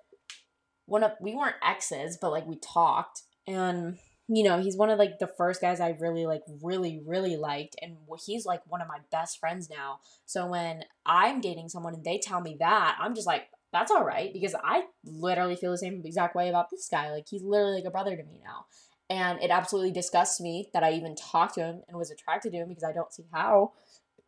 one 0.86 1.04
of, 1.04 1.14
we 1.22 1.34
weren't 1.34 1.56
exes, 1.64 2.18
but 2.22 2.32
like 2.32 2.46
we 2.46 2.58
talked, 2.58 3.24
and 3.48 3.98
you 4.28 4.44
know, 4.44 4.62
he's 4.62 4.78
one 4.78 4.90
of 4.90 5.00
like 5.00 5.20
the 5.20 5.28
first 5.28 5.62
guys 5.62 5.80
I 5.80 5.98
really 6.00 6.26
like 6.26 6.44
really 6.62 7.02
really 7.06 7.36
liked 7.36 7.76
and 7.82 7.98
he's 8.26 8.46
like 8.46 8.62
one 8.68 8.82
of 8.82 8.88
my 8.88 9.00
best 9.12 9.40
friends 9.40 9.70
now. 9.70 10.00
So 10.26 10.48
when 10.48 10.84
I'm 11.06 11.42
dating 11.42 11.70
someone 11.70 11.94
and 11.94 12.04
they 12.06 12.20
tell 12.20 12.40
me 12.40 12.56
that, 12.60 12.98
I'm 13.00 13.16
just 13.16 13.28
like 13.28 13.50
that's 13.74 13.92
all 13.92 14.04
right 14.06 14.32
because 14.32 14.56
I 14.64 14.84
literally 15.04 15.56
feel 15.56 15.72
the 15.72 15.78
same 15.78 16.02
exact 16.06 16.36
way 16.36 16.48
about 16.48 16.70
this 16.72 16.88
guy. 16.90 17.12
Like 17.12 17.26
he's 17.30 17.44
literally 17.44 17.76
like 17.76 17.86
a 17.86 17.92
brother 17.92 18.16
to 18.16 18.24
me 18.24 18.40
now. 18.44 18.66
And 19.10 19.42
it 19.44 19.52
absolutely 19.52 19.92
disgusts 19.92 20.40
me 20.40 20.70
that 20.74 20.84
I 20.84 20.94
even 20.94 21.16
talked 21.16 21.56
to 21.56 21.62
him 21.62 21.82
and 21.88 21.98
was 21.98 22.10
attracted 22.10 22.52
to 22.52 22.60
him 22.60 22.70
because 22.70 22.84
I 22.84 22.94
don't 22.94 23.14
see 23.14 23.26
how. 23.32 23.74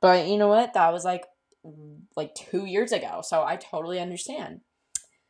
But 0.02 0.28
you 0.28 0.38
know 0.38 0.48
what? 0.48 0.74
That 0.74 0.92
was 0.94 1.06
like 1.06 1.26
like 2.16 2.36
2 2.36 2.66
years 2.66 2.92
ago. 2.92 3.22
So 3.24 3.44
I 3.44 3.56
totally 3.56 4.00
understand. 4.00 4.62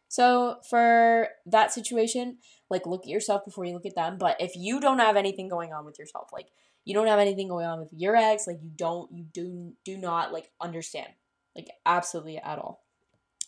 So 0.09 0.57
for 0.69 1.29
that 1.45 1.71
situation, 1.71 2.39
like 2.69 2.85
look 2.85 3.03
at 3.03 3.09
yourself 3.09 3.45
before 3.45 3.65
you 3.65 3.73
look 3.73 3.85
at 3.85 3.95
them. 3.95 4.17
But 4.17 4.41
if 4.41 4.55
you 4.55 4.79
don't 4.79 4.99
have 4.99 5.15
anything 5.15 5.47
going 5.47 5.71
on 5.71 5.85
with 5.85 5.99
yourself, 5.99 6.29
like 6.33 6.47
you 6.83 6.93
don't 6.93 7.07
have 7.07 7.19
anything 7.19 7.47
going 7.47 7.65
on 7.65 7.79
with 7.79 7.91
your 7.93 8.15
ex, 8.15 8.47
like 8.47 8.59
you 8.61 8.71
don't 8.75 9.11
you 9.13 9.23
do 9.23 9.73
do 9.85 9.97
not 9.97 10.33
like 10.33 10.51
understand. 10.59 11.13
Like 11.55 11.69
absolutely 11.85 12.37
at 12.37 12.59
all. 12.59 12.83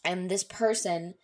And 0.05 0.29
this 0.29 0.43
person 0.43 1.15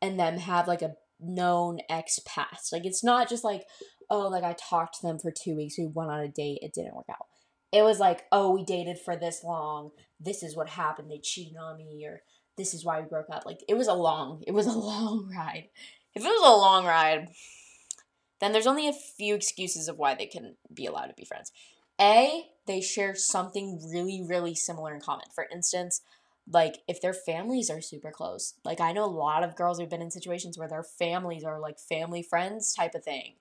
and 0.00 0.20
them 0.20 0.38
have 0.38 0.68
like 0.68 0.82
a 0.82 0.94
known 1.18 1.80
ex 1.90 2.20
past. 2.24 2.72
Like 2.72 2.86
it's 2.86 3.02
not 3.02 3.28
just 3.28 3.42
like, 3.42 3.64
oh, 4.10 4.28
like 4.28 4.44
I 4.44 4.54
talked 4.54 5.00
to 5.00 5.06
them 5.06 5.18
for 5.18 5.30
two 5.30 5.54
weeks, 5.54 5.78
we 5.78 5.86
went 5.86 6.10
on 6.10 6.20
a 6.20 6.28
date, 6.28 6.60
it 6.62 6.72
didn't 6.72 6.94
work 6.94 7.08
out. 7.10 7.26
It 7.72 7.82
was 7.82 8.00
like, 8.00 8.24
oh, 8.32 8.50
we 8.50 8.64
dated 8.64 8.98
for 8.98 9.16
this 9.16 9.44
long, 9.44 9.90
this 10.18 10.42
is 10.42 10.56
what 10.56 10.70
happened, 10.70 11.10
they 11.10 11.18
cheated 11.18 11.56
on 11.56 11.76
me, 11.76 12.04
or 12.06 12.22
this 12.56 12.74
is 12.74 12.84
why 12.84 13.00
we 13.00 13.06
broke 13.06 13.30
up. 13.30 13.44
Like 13.46 13.60
it 13.68 13.74
was 13.74 13.86
a 13.86 13.94
long, 13.94 14.42
it 14.46 14.52
was 14.52 14.66
a 14.66 14.72
long 14.78 15.30
ride. 15.34 15.68
If 16.14 16.24
it 16.24 16.28
was 16.28 16.42
a 16.42 16.56
long 16.56 16.86
ride, 16.86 17.28
then 18.40 18.52
there's 18.52 18.66
only 18.66 18.88
a 18.88 18.92
few 18.92 19.34
excuses 19.34 19.88
of 19.88 19.98
why 19.98 20.14
they 20.14 20.26
can 20.26 20.56
be 20.72 20.86
allowed 20.86 21.06
to 21.06 21.14
be 21.14 21.24
friends. 21.24 21.52
A, 22.00 22.46
they 22.66 22.80
share 22.80 23.14
something 23.16 23.80
really, 23.92 24.22
really 24.24 24.54
similar 24.54 24.94
in 24.94 25.00
common. 25.00 25.24
For 25.34 25.46
instance, 25.52 26.00
like 26.50 26.78
if 26.86 27.00
their 27.00 27.12
families 27.12 27.70
are 27.70 27.80
super 27.80 28.10
close. 28.10 28.54
Like 28.64 28.80
I 28.80 28.92
know 28.92 29.04
a 29.04 29.06
lot 29.06 29.42
of 29.42 29.56
girls 29.56 29.78
who've 29.78 29.88
been 29.88 30.02
in 30.02 30.10
situations 30.10 30.56
where 30.56 30.68
their 30.68 30.82
families 30.82 31.44
are 31.44 31.60
like 31.60 31.78
family 31.78 32.22
friends 32.22 32.74
type 32.74 32.94
of 32.94 33.04
thing. 33.04 33.34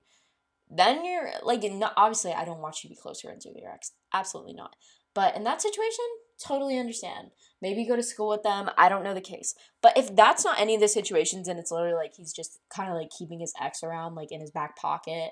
Then 0.70 1.06
you're 1.06 1.30
like, 1.44 1.64
not, 1.72 1.94
obviously, 1.96 2.34
I 2.34 2.46
don't 2.46 2.62
want 2.62 2.84
you 2.84 2.90
to 2.90 2.96
be 2.96 3.00
close 3.02 3.22
friends 3.22 3.46
with 3.46 3.56
your 3.56 3.72
ex. 3.72 3.94
Absolutely 4.14 4.54
not. 4.54 4.76
But 5.14 5.36
in 5.36 5.44
that 5.46 5.62
situation, 5.62 6.06
totally 6.44 6.78
understand. 6.78 7.32
Maybe 7.62 7.86
go 7.86 7.96
to 7.96 8.04
school 8.04 8.30
with 8.30 8.44
them. 8.44 8.70
I 8.78 8.90
don't 8.90 9.04
know 9.04 9.14
the 9.14 9.22
case. 9.22 9.56
But 9.82 9.98
if 9.98 10.16
that's 10.16 10.46
not 10.46 10.60
any 10.60 10.76
of 10.76 10.82
the 10.82 10.88
situations 10.88 11.48
and 11.48 11.58
it's 11.58 11.72
literally 11.72 11.96
like 11.96 12.14
he's 12.16 12.34
just 12.34 12.60
kind 12.70 12.90
of 12.90 12.96
like 12.96 13.10
keeping 13.18 13.40
his 13.40 13.54
ex 13.62 13.82
around, 13.82 14.16
like 14.16 14.32
in 14.32 14.42
his 14.42 14.52
back 14.52 14.76
pocket, 14.76 15.32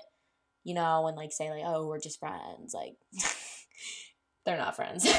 you 0.64 0.74
know, 0.74 1.06
and 1.06 1.16
like 1.16 1.32
say, 1.32 1.50
like, 1.50 1.62
oh, 1.64 1.86
we're 1.86 2.00
just 2.00 2.18
friends, 2.18 2.74
like, 2.74 2.94
they're 4.46 4.56
not 4.56 4.74
friends. 4.74 5.06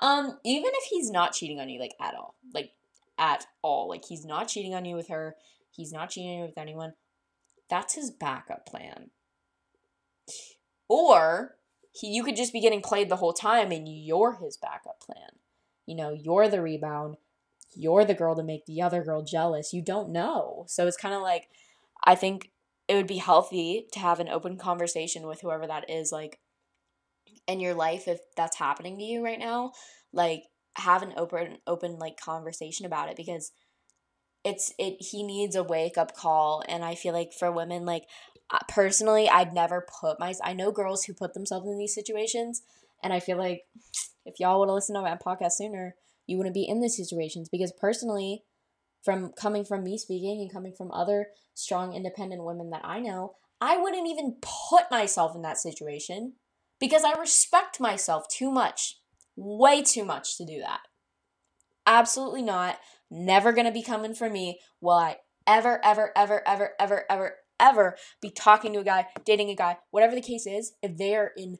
Um, 0.00 0.38
even 0.44 0.70
if 0.72 0.84
he's 0.88 1.10
not 1.10 1.32
cheating 1.32 1.60
on 1.60 1.68
you, 1.68 1.78
like 1.78 1.94
at 2.00 2.14
all, 2.14 2.34
like 2.54 2.72
at 3.18 3.46
all, 3.62 3.88
like 3.88 4.04
he's 4.08 4.24
not 4.24 4.48
cheating 4.48 4.74
on 4.74 4.84
you 4.84 4.96
with 4.96 5.08
her, 5.08 5.36
he's 5.70 5.92
not 5.92 6.10
cheating 6.10 6.40
with 6.40 6.56
anyone. 6.56 6.94
That's 7.70 7.94
his 7.94 8.10
backup 8.10 8.66
plan. 8.66 9.10
Or 10.88 11.56
he, 11.92 12.08
you 12.08 12.24
could 12.24 12.36
just 12.36 12.52
be 12.52 12.60
getting 12.60 12.82
played 12.82 13.08
the 13.08 13.16
whole 13.16 13.32
time, 13.32 13.70
and 13.72 13.88
you're 13.88 14.38
his 14.42 14.56
backup 14.56 15.00
plan. 15.00 15.38
You 15.86 15.96
know, 15.96 16.10
you're 16.10 16.48
the 16.48 16.60
rebound. 16.60 17.16
You're 17.74 18.04
the 18.04 18.14
girl 18.14 18.34
to 18.34 18.42
make 18.42 18.66
the 18.66 18.82
other 18.82 19.02
girl 19.02 19.22
jealous. 19.22 19.72
You 19.72 19.82
don't 19.82 20.10
know, 20.10 20.64
so 20.68 20.86
it's 20.86 20.96
kind 20.96 21.14
of 21.14 21.22
like, 21.22 21.48
I 22.04 22.16
think 22.16 22.50
it 22.88 22.96
would 22.96 23.06
be 23.06 23.18
healthy 23.18 23.86
to 23.92 24.00
have 24.00 24.18
an 24.18 24.28
open 24.28 24.56
conversation 24.56 25.26
with 25.26 25.40
whoever 25.40 25.66
that 25.68 25.88
is, 25.88 26.10
like 26.10 26.40
in 27.46 27.60
your 27.60 27.74
life 27.74 28.06
if 28.06 28.20
that's 28.36 28.56
happening 28.56 28.98
to 28.98 29.04
you 29.04 29.24
right 29.24 29.38
now 29.38 29.72
like 30.12 30.44
have 30.76 31.02
an 31.02 31.12
open 31.16 31.58
open 31.66 31.98
like 31.98 32.18
conversation 32.18 32.86
about 32.86 33.08
it 33.08 33.16
because 33.16 33.52
it's 34.44 34.72
it 34.78 34.96
he 34.98 35.22
needs 35.22 35.54
a 35.54 35.62
wake 35.62 35.98
up 35.98 36.14
call 36.16 36.62
and 36.68 36.84
i 36.84 36.94
feel 36.94 37.12
like 37.12 37.32
for 37.32 37.50
women 37.50 37.84
like 37.84 38.04
uh, 38.50 38.58
personally 38.68 39.28
i'd 39.28 39.52
never 39.52 39.86
put 40.00 40.18
my 40.18 40.32
i 40.42 40.52
know 40.52 40.72
girls 40.72 41.04
who 41.04 41.14
put 41.14 41.34
themselves 41.34 41.66
in 41.66 41.78
these 41.78 41.94
situations 41.94 42.62
and 43.02 43.12
i 43.12 43.20
feel 43.20 43.36
like 43.36 43.62
if 44.24 44.38
y'all 44.38 44.58
would 44.60 44.68
have 44.68 44.74
listened 44.74 44.96
to 44.96 45.02
my 45.02 45.16
podcast 45.16 45.52
sooner 45.52 45.94
you 46.26 46.36
wouldn't 46.36 46.54
be 46.54 46.68
in 46.68 46.80
these 46.80 46.96
situations 46.96 47.48
because 47.50 47.72
personally 47.80 48.42
from 49.04 49.32
coming 49.32 49.64
from 49.64 49.82
me 49.82 49.96
speaking 49.98 50.40
and 50.40 50.52
coming 50.52 50.72
from 50.76 50.90
other 50.92 51.28
strong 51.54 51.94
independent 51.94 52.44
women 52.44 52.70
that 52.70 52.84
i 52.84 52.98
know 52.98 53.34
i 53.60 53.76
wouldn't 53.76 54.08
even 54.08 54.36
put 54.40 54.90
myself 54.90 55.34
in 55.36 55.42
that 55.42 55.58
situation 55.58 56.34
because 56.80 57.04
I 57.04 57.12
respect 57.20 57.78
myself 57.78 58.26
too 58.26 58.50
much, 58.50 58.98
way 59.36 59.82
too 59.82 60.04
much 60.04 60.36
to 60.38 60.44
do 60.44 60.58
that. 60.60 60.80
Absolutely 61.86 62.42
not. 62.42 62.78
Never 63.10 63.52
gonna 63.52 63.72
be 63.72 63.82
coming 63.82 64.14
for 64.14 64.30
me. 64.30 64.60
Will 64.80 64.94
I 64.94 65.18
ever, 65.46 65.84
ever, 65.84 66.12
ever, 66.16 66.46
ever, 66.46 66.72
ever, 66.78 67.04
ever, 67.10 67.36
ever 67.58 67.96
be 68.20 68.30
talking 68.30 68.72
to 68.72 68.80
a 68.80 68.84
guy, 68.84 69.06
dating 69.24 69.50
a 69.50 69.54
guy, 69.54 69.78
whatever 69.90 70.14
the 70.14 70.20
case 70.20 70.46
is, 70.46 70.72
if 70.82 70.96
they 70.96 71.14
are 71.16 71.32
in 71.36 71.58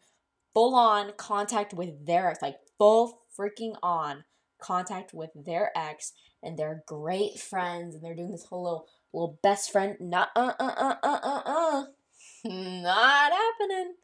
full 0.55 0.75
on 0.75 1.13
contact 1.17 1.75
with 1.75 2.07
their 2.07 2.31
ex, 2.31 2.43
like 2.43 2.57
full 2.79 3.23
freaking 3.39 3.75
on 3.83 4.25
contact 4.61 5.13
with 5.13 5.31
their 5.35 5.71
ex, 5.77 6.13
and 6.43 6.59
they're 6.59 6.83
great 6.87 7.39
friends, 7.39 7.95
and 7.95 8.05
they're 8.05 8.15
doing 8.15 8.33
this 8.33 8.47
whole 8.47 8.63
little 8.63 8.87
little 9.13 9.39
best 9.43 9.73
friend, 9.73 9.97
not 10.01 10.29
uh 10.37 10.53
uh 10.59 10.75
uh 10.77 10.95
uh 11.03 11.21
uh 11.23 11.43
uh, 11.47 11.85
not 12.45 13.33
happening. 13.33 13.95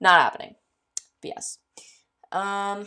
Not 0.00 0.20
happening. 0.20 0.54
Yes. 1.22 1.58
Um, 2.32 2.86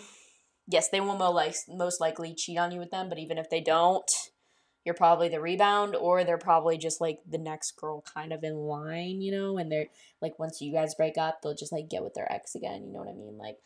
yes, 0.68 0.90
they 0.90 1.00
will 1.00 1.18
most 1.18 2.02
likely 2.02 2.34
cheat 2.34 2.58
on 2.58 2.72
you 2.72 2.80
with 2.80 2.92
them, 2.92 3.10
but 3.10 3.20
even 3.20 3.38
if 3.38 3.50
they 3.50 3.62
don't, 3.62 4.10
you're 4.84 4.96
probably 4.96 5.30
the 5.30 5.42
rebound, 5.42 5.96
or 5.96 6.24
they're 6.24 6.38
probably 6.38 6.78
just 6.78 7.02
like 7.02 7.20
the 7.28 7.40
next 7.40 7.76
girl 7.76 8.04
kind 8.14 8.32
of 8.32 8.44
in 8.44 8.56
line, 8.56 9.20
you 9.22 9.32
know, 9.32 9.58
and 9.58 9.72
they're 9.72 9.88
like 10.22 10.38
once 10.38 10.62
you 10.62 10.72
guys 10.72 10.94
break 10.96 11.18
up, 11.18 11.42
they'll 11.42 11.56
just 11.56 11.72
like 11.72 11.90
get 11.90 12.04
with 12.04 12.14
their 12.14 12.32
ex 12.32 12.54
again, 12.54 12.86
you 12.86 12.94
know 12.94 13.00
what 13.00 13.10
I 13.10 13.14
mean? 13.14 13.38
Like 13.38 13.58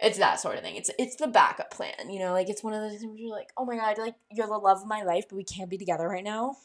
it's 0.00 0.18
that 0.18 0.40
sort 0.40 0.56
of 0.56 0.62
thing. 0.62 0.76
It's 0.76 0.90
it's 0.98 1.16
the 1.16 1.28
backup 1.28 1.70
plan, 1.70 2.10
you 2.10 2.18
know, 2.18 2.32
like 2.32 2.48
it's 2.48 2.64
one 2.64 2.72
of 2.72 2.82
those 2.82 2.98
things 2.98 3.04
where 3.04 3.16
you're 3.16 3.30
like, 3.30 3.50
oh 3.56 3.64
my 3.64 3.76
god, 3.76 3.98
like 3.98 4.14
you're 4.32 4.46
the 4.48 4.54
love 4.54 4.78
of 4.78 4.86
my 4.86 5.02
life, 5.02 5.26
but 5.28 5.36
we 5.36 5.44
can't 5.44 5.70
be 5.70 5.78
together 5.78 6.08
right 6.08 6.24
now. 6.24 6.56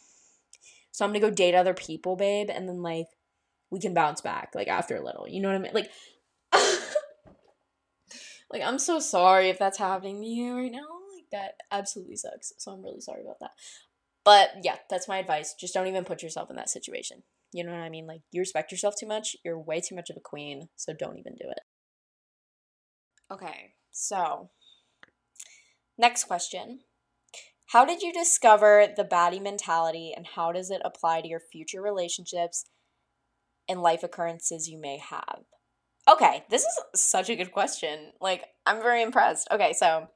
So 0.92 1.06
I'm 1.06 1.12
gonna 1.12 1.20
go 1.20 1.30
date 1.30 1.56
other 1.56 1.76
people, 1.76 2.16
babe, 2.16 2.50
and 2.50 2.68
then 2.68 2.82
like 2.82 3.08
we 3.70 3.80
can 3.80 3.94
bounce 3.94 4.22
back 4.22 4.54
like 4.56 4.68
after 4.68 4.96
a 4.96 5.04
little. 5.04 5.28
You 5.28 5.42
know 5.42 5.50
what 5.50 5.56
I 5.56 5.60
mean? 5.60 5.74
Like 5.74 5.92
like 8.54 8.62
I'm 8.62 8.80
so 8.80 9.00
sorry 9.00 9.50
if 9.50 9.58
that's 9.58 9.80
happening 9.80 10.22
to 10.22 10.28
you 10.28 10.56
right 10.56 10.72
now. 10.72 10.88
Like 11.14 11.26
that 11.32 11.56
absolutely 11.72 12.16
sucks. 12.16 12.54
So 12.60 12.72
I'm 12.72 12.84
really 12.84 13.02
sorry 13.02 13.24
about 13.24 13.40
that. 13.42 13.52
But 14.24 14.52
yeah, 14.64 14.78
that's 14.90 15.08
my 15.08 15.18
advice. 15.18 15.56
Just 15.60 15.74
don't 15.74 15.88
even 15.88 16.06
put 16.06 16.22
yourself 16.24 16.50
in 16.50 16.56
that 16.56 16.70
situation. 16.70 17.24
You 17.52 17.64
know 17.64 17.72
what 17.72 17.82
I 17.82 17.90
mean? 17.90 18.08
Like 18.08 18.22
you 18.32 18.40
respect 18.40 18.72
yourself 18.72 18.94
too 18.98 19.08
much. 19.08 19.36
You're 19.44 19.60
way 19.60 19.82
too 19.82 19.96
much 19.96 20.10
of 20.12 20.18
a 20.18 20.22
queen, 20.22 20.70
so 20.76 20.94
don't 20.94 21.18
even 21.18 21.34
do 21.34 21.50
it. 21.50 21.60
Okay. 23.32 23.74
So, 23.92 24.50
next 25.98 26.26
question. 26.26 26.82
How 27.68 27.86
did 27.86 28.02
you 28.02 28.14
discover 28.14 28.88
the 28.96 29.04
baddie 29.04 29.42
mentality 29.42 30.14
and 30.16 30.28
how 30.36 30.52
does 30.52 30.70
it 30.70 30.82
apply 30.86 31.22
to 31.22 31.28
your 31.28 31.40
future 31.40 31.82
relationships 31.82 32.66
and 33.68 33.82
life 33.82 34.04
occurrences 34.04 34.68
you 34.68 34.80
may 34.80 35.00
have? 35.00 35.44
Okay, 36.10 36.44
this 36.50 36.64
is 36.64 37.02
such 37.02 37.30
a 37.30 37.36
good 37.36 37.52
question. 37.52 38.12
Like, 38.20 38.44
I'm 38.66 38.82
very 38.82 39.02
impressed. 39.02 39.48
Okay, 39.52 39.74
so 39.74 40.10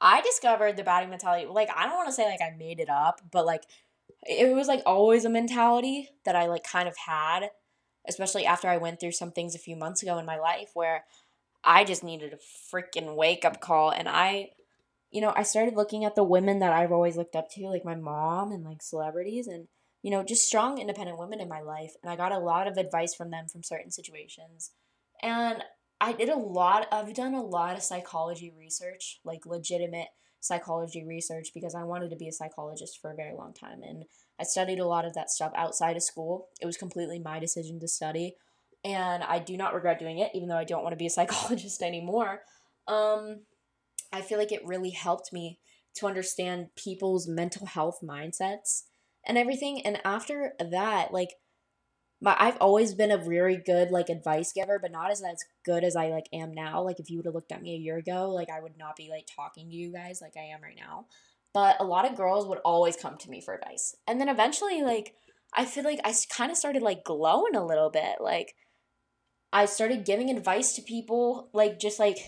I 0.00 0.20
discovered 0.22 0.76
the 0.76 0.82
baddie 0.82 1.08
mentality. 1.08 1.46
Like, 1.46 1.68
I 1.74 1.86
don't 1.86 1.94
want 1.94 2.08
to 2.08 2.12
say 2.12 2.24
like 2.24 2.40
I 2.40 2.54
made 2.56 2.80
it 2.80 2.90
up, 2.90 3.20
but 3.30 3.46
like 3.46 3.62
it 4.26 4.54
was 4.54 4.68
like 4.68 4.82
always 4.84 5.24
a 5.24 5.30
mentality 5.30 6.10
that 6.24 6.36
I 6.36 6.46
like 6.46 6.64
kind 6.64 6.88
of 6.88 6.96
had, 6.96 7.50
especially 8.08 8.44
after 8.44 8.68
I 8.68 8.76
went 8.76 9.00
through 9.00 9.12
some 9.12 9.32
things 9.32 9.54
a 9.54 9.60
few 9.60 9.76
months 9.76 10.02
ago 10.02 10.18
in 10.18 10.26
my 10.26 10.38
life 10.38 10.70
where 10.74 11.04
I 11.64 11.84
just 11.84 12.04
needed 12.04 12.32
a 12.32 12.74
freaking 12.74 13.14
wake 13.14 13.44
up 13.44 13.60
call. 13.60 13.90
And 13.90 14.08
I, 14.08 14.50
you 15.10 15.20
know, 15.20 15.32
I 15.34 15.42
started 15.44 15.74
looking 15.74 16.04
at 16.04 16.14
the 16.14 16.24
women 16.24 16.58
that 16.58 16.72
I've 16.72 16.92
always 16.92 17.16
looked 17.16 17.36
up 17.36 17.50
to, 17.52 17.68
like 17.68 17.84
my 17.84 17.94
mom 17.94 18.52
and 18.52 18.64
like 18.64 18.82
celebrities, 18.82 19.46
and 19.46 19.68
you 20.06 20.12
know, 20.12 20.22
just 20.22 20.46
strong, 20.46 20.78
independent 20.78 21.18
women 21.18 21.40
in 21.40 21.48
my 21.48 21.60
life. 21.60 21.94
And 22.00 22.12
I 22.12 22.14
got 22.14 22.30
a 22.30 22.38
lot 22.38 22.68
of 22.68 22.76
advice 22.76 23.12
from 23.12 23.32
them 23.32 23.48
from 23.48 23.64
certain 23.64 23.90
situations. 23.90 24.70
And 25.20 25.64
I 26.00 26.12
did 26.12 26.28
a 26.28 26.38
lot, 26.38 26.86
I've 26.92 27.12
done 27.12 27.34
a 27.34 27.42
lot 27.42 27.74
of 27.74 27.82
psychology 27.82 28.54
research, 28.56 29.18
like 29.24 29.44
legitimate 29.46 30.06
psychology 30.38 31.04
research, 31.04 31.48
because 31.52 31.74
I 31.74 31.82
wanted 31.82 32.10
to 32.10 32.16
be 32.16 32.28
a 32.28 32.32
psychologist 32.32 33.00
for 33.02 33.10
a 33.10 33.16
very 33.16 33.34
long 33.34 33.52
time. 33.52 33.82
And 33.82 34.04
I 34.38 34.44
studied 34.44 34.78
a 34.78 34.86
lot 34.86 35.06
of 35.06 35.14
that 35.14 35.28
stuff 35.28 35.50
outside 35.56 35.96
of 35.96 36.04
school. 36.04 36.50
It 36.60 36.66
was 36.66 36.76
completely 36.76 37.18
my 37.18 37.40
decision 37.40 37.80
to 37.80 37.88
study. 37.88 38.36
And 38.84 39.24
I 39.24 39.40
do 39.40 39.56
not 39.56 39.74
regret 39.74 39.98
doing 39.98 40.20
it, 40.20 40.30
even 40.34 40.48
though 40.48 40.56
I 40.56 40.62
don't 40.62 40.84
want 40.84 40.92
to 40.92 40.96
be 40.96 41.06
a 41.06 41.10
psychologist 41.18 41.82
anymore. 41.82 42.42
Um, 42.86 43.40
I 44.12 44.20
feel 44.20 44.38
like 44.38 44.52
it 44.52 44.64
really 44.64 44.90
helped 44.90 45.32
me 45.32 45.58
to 45.94 46.06
understand 46.06 46.68
people's 46.76 47.26
mental 47.26 47.66
health 47.66 47.98
mindsets 48.04 48.84
and 49.26 49.36
everything. 49.36 49.84
And 49.84 50.00
after 50.04 50.54
that, 50.58 51.12
like, 51.12 51.30
my 52.20 52.36
I've 52.38 52.56
always 52.58 52.94
been 52.94 53.10
a 53.10 53.18
very 53.18 53.56
good 53.56 53.90
like 53.90 54.08
advice 54.08 54.52
giver, 54.52 54.78
but 54.80 54.90
not 54.90 55.10
as 55.10 55.22
as 55.22 55.44
good 55.64 55.84
as 55.84 55.96
I 55.96 56.08
like 56.08 56.26
am 56.32 56.54
now. 56.54 56.82
Like 56.82 56.98
if 56.98 57.10
you 57.10 57.18
would 57.18 57.26
have 57.26 57.34
looked 57.34 57.52
at 57.52 57.62
me 57.62 57.74
a 57.74 57.78
year 57.78 57.98
ago, 57.98 58.30
like 58.30 58.48
I 58.50 58.60
would 58.60 58.78
not 58.78 58.96
be 58.96 59.08
like 59.10 59.26
talking 59.34 59.68
to 59.68 59.76
you 59.76 59.92
guys 59.92 60.20
like 60.22 60.34
I 60.36 60.54
am 60.54 60.62
right 60.62 60.78
now. 60.78 61.06
But 61.52 61.76
a 61.80 61.84
lot 61.84 62.08
of 62.08 62.16
girls 62.16 62.46
would 62.46 62.58
always 62.64 62.96
come 62.96 63.16
to 63.18 63.30
me 63.30 63.40
for 63.40 63.54
advice. 63.54 63.96
And 64.06 64.20
then 64.20 64.28
eventually 64.28 64.82
like 64.82 65.14
I 65.54 65.64
feel 65.64 65.84
like 65.84 66.00
I 66.04 66.14
kind 66.30 66.50
of 66.50 66.56
started 66.56 66.82
like 66.82 67.04
glowing 67.04 67.54
a 67.54 67.64
little 67.64 67.90
bit. 67.90 68.16
Like 68.20 68.54
I 69.52 69.66
started 69.66 70.04
giving 70.04 70.30
advice 70.30 70.74
to 70.74 70.82
people 70.82 71.50
like 71.52 71.78
just 71.78 71.98
like 71.98 72.18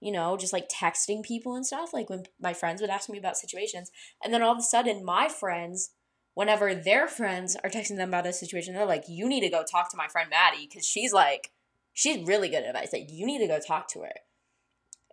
you 0.00 0.12
know, 0.12 0.36
just 0.36 0.52
like 0.52 0.68
texting 0.68 1.24
people 1.24 1.56
and 1.56 1.66
stuff 1.66 1.92
like 1.92 2.08
when 2.08 2.22
my 2.40 2.52
friends 2.52 2.80
would 2.80 2.90
ask 2.90 3.08
me 3.08 3.18
about 3.18 3.36
situations 3.36 3.90
and 4.22 4.32
then 4.32 4.42
all 4.42 4.52
of 4.52 4.58
a 4.58 4.62
sudden 4.62 5.04
my 5.04 5.28
friends 5.28 5.90
whenever 6.38 6.72
their 6.72 7.08
friends 7.08 7.56
are 7.64 7.68
texting 7.68 7.96
them 7.96 8.10
about 8.10 8.24
a 8.24 8.32
situation, 8.32 8.72
they're 8.72 8.86
like, 8.86 9.02
you 9.08 9.28
need 9.28 9.40
to 9.40 9.48
go 9.48 9.64
talk 9.68 9.90
to 9.90 9.96
my 9.96 10.06
friend 10.06 10.30
Maddie 10.30 10.68
because 10.68 10.86
she's 10.86 11.12
like, 11.12 11.50
she's 11.94 12.24
really 12.28 12.48
good 12.48 12.62
at 12.62 12.68
advice. 12.68 12.92
Like, 12.92 13.08
you 13.10 13.26
need 13.26 13.40
to 13.40 13.48
go 13.48 13.58
talk 13.58 13.88
to 13.88 14.02
her. 14.02 14.12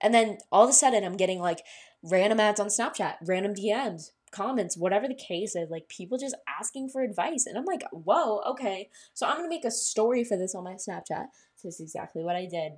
And 0.03 0.13
then 0.13 0.37
all 0.51 0.65
of 0.65 0.69
a 0.69 0.73
sudden, 0.73 1.03
I'm 1.03 1.17
getting 1.17 1.39
like 1.39 1.63
random 2.03 2.39
ads 2.39 2.59
on 2.59 2.67
Snapchat, 2.67 3.15
random 3.25 3.55
DMs, 3.55 4.11
comments, 4.29 4.77
whatever 4.77 5.07
the 5.07 5.15
case 5.15 5.55
is, 5.55 5.71
like 5.71 5.89
people 5.89 6.19
just 6.19 6.35
asking 6.47 6.89
for 6.89 7.01
advice. 7.01 7.47
And 7.47 7.57
I'm 7.57 7.65
like, 7.65 7.81
whoa, 7.91 8.41
okay. 8.51 8.89
So 9.15 9.25
I'm 9.25 9.37
going 9.37 9.49
to 9.49 9.55
make 9.55 9.65
a 9.65 9.71
story 9.71 10.23
for 10.23 10.37
this 10.37 10.53
on 10.53 10.63
my 10.63 10.73
Snapchat. 10.73 11.25
So 11.55 11.67
this 11.67 11.79
is 11.79 11.81
exactly 11.81 12.23
what 12.23 12.35
I 12.35 12.45
did 12.45 12.73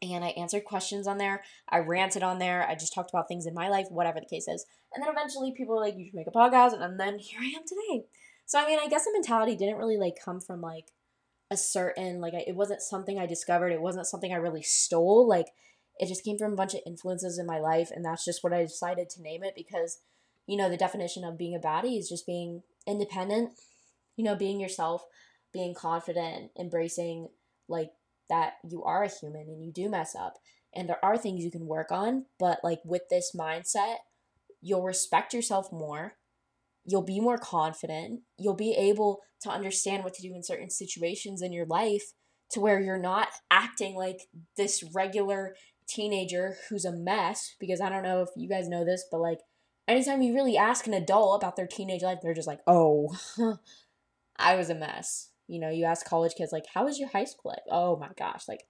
and 0.00 0.24
I 0.24 0.28
answered 0.28 0.64
questions 0.64 1.06
on 1.06 1.18
there. 1.18 1.42
I 1.68 1.78
ranted 1.78 2.22
on 2.22 2.38
there. 2.38 2.66
I 2.68 2.74
just 2.74 2.94
talked 2.94 3.10
about 3.10 3.26
things 3.26 3.46
in 3.46 3.54
my 3.54 3.68
life, 3.68 3.86
whatever 3.90 4.20
the 4.20 4.26
case 4.26 4.46
is. 4.46 4.64
And 4.94 5.02
then 5.02 5.10
eventually 5.10 5.52
people 5.56 5.74
were 5.74 5.80
like, 5.80 5.96
you 5.96 6.06
should 6.06 6.14
make 6.14 6.28
a 6.28 6.30
podcast. 6.30 6.80
And 6.80 6.98
then 6.98 7.18
here 7.18 7.40
I 7.40 7.46
am 7.46 7.62
today. 7.66 8.04
So, 8.46 8.58
I 8.58 8.66
mean, 8.66 8.78
I 8.80 8.88
guess 8.88 9.04
the 9.04 9.12
mentality 9.12 9.56
didn't 9.56 9.76
really 9.76 9.96
like 9.96 10.14
come 10.24 10.40
from 10.40 10.60
like 10.60 10.92
a 11.50 11.56
certain, 11.56 12.20
like, 12.20 12.34
it 12.34 12.54
wasn't 12.54 12.82
something 12.82 13.18
I 13.18 13.26
discovered. 13.26 13.72
It 13.72 13.80
wasn't 13.80 14.06
something 14.06 14.32
I 14.32 14.36
really 14.36 14.62
stole. 14.62 15.28
Like, 15.28 15.48
it 15.98 16.06
just 16.06 16.24
came 16.24 16.38
from 16.38 16.52
a 16.52 16.56
bunch 16.56 16.74
of 16.74 16.80
influences 16.86 17.38
in 17.38 17.46
my 17.46 17.58
life. 17.58 17.90
And 17.92 18.04
that's 18.04 18.24
just 18.24 18.44
what 18.44 18.52
I 18.52 18.62
decided 18.62 19.10
to 19.10 19.22
name 19.22 19.42
it 19.42 19.54
because, 19.56 19.98
you 20.46 20.56
know, 20.56 20.70
the 20.70 20.76
definition 20.76 21.24
of 21.24 21.36
being 21.36 21.56
a 21.56 21.58
baddie 21.58 21.98
is 21.98 22.08
just 22.08 22.26
being 22.26 22.62
independent, 22.86 23.50
you 24.16 24.24
know, 24.24 24.36
being 24.36 24.60
yourself, 24.60 25.04
being 25.52 25.74
confident, 25.74 26.52
embracing 26.58 27.28
like 27.68 27.90
that 28.28 28.54
you 28.68 28.82
are 28.84 29.02
a 29.02 29.08
human 29.08 29.42
and 29.42 29.64
you 29.64 29.72
do 29.72 29.88
mess 29.88 30.14
up 30.14 30.34
and 30.74 30.88
there 30.88 31.04
are 31.04 31.16
things 31.16 31.44
you 31.44 31.50
can 31.50 31.66
work 31.66 31.90
on 31.90 32.26
but 32.38 32.58
like 32.62 32.80
with 32.84 33.02
this 33.10 33.32
mindset 33.34 33.96
you'll 34.60 34.82
respect 34.82 35.32
yourself 35.32 35.72
more 35.72 36.14
you'll 36.84 37.02
be 37.02 37.20
more 37.20 37.38
confident 37.38 38.20
you'll 38.38 38.54
be 38.54 38.72
able 38.72 39.20
to 39.40 39.50
understand 39.50 40.04
what 40.04 40.14
to 40.14 40.22
do 40.22 40.34
in 40.34 40.42
certain 40.42 40.70
situations 40.70 41.42
in 41.42 41.52
your 41.52 41.66
life 41.66 42.12
to 42.50 42.60
where 42.60 42.80
you're 42.80 42.98
not 42.98 43.28
acting 43.50 43.94
like 43.94 44.22
this 44.56 44.82
regular 44.94 45.54
teenager 45.86 46.56
who's 46.68 46.84
a 46.84 46.92
mess 46.92 47.54
because 47.58 47.80
i 47.80 47.88
don't 47.88 48.02
know 48.02 48.22
if 48.22 48.28
you 48.36 48.48
guys 48.48 48.68
know 48.68 48.84
this 48.84 49.04
but 49.10 49.20
like 49.20 49.38
anytime 49.86 50.20
you 50.20 50.34
really 50.34 50.56
ask 50.56 50.86
an 50.86 50.94
adult 50.94 51.42
about 51.42 51.56
their 51.56 51.66
teenage 51.66 52.02
life 52.02 52.18
they're 52.22 52.34
just 52.34 52.48
like 52.48 52.60
oh 52.66 53.16
i 54.36 54.54
was 54.54 54.68
a 54.68 54.74
mess 54.74 55.30
you 55.48 55.58
know, 55.60 55.70
you 55.70 55.84
ask 55.84 56.06
college 56.06 56.34
kids, 56.36 56.52
like, 56.52 56.66
how 56.74 56.84
was 56.84 56.98
your 56.98 57.08
high 57.08 57.24
school 57.24 57.52
life? 57.52 57.64
Oh 57.70 57.96
my 57.96 58.10
gosh, 58.16 58.46
like, 58.46 58.64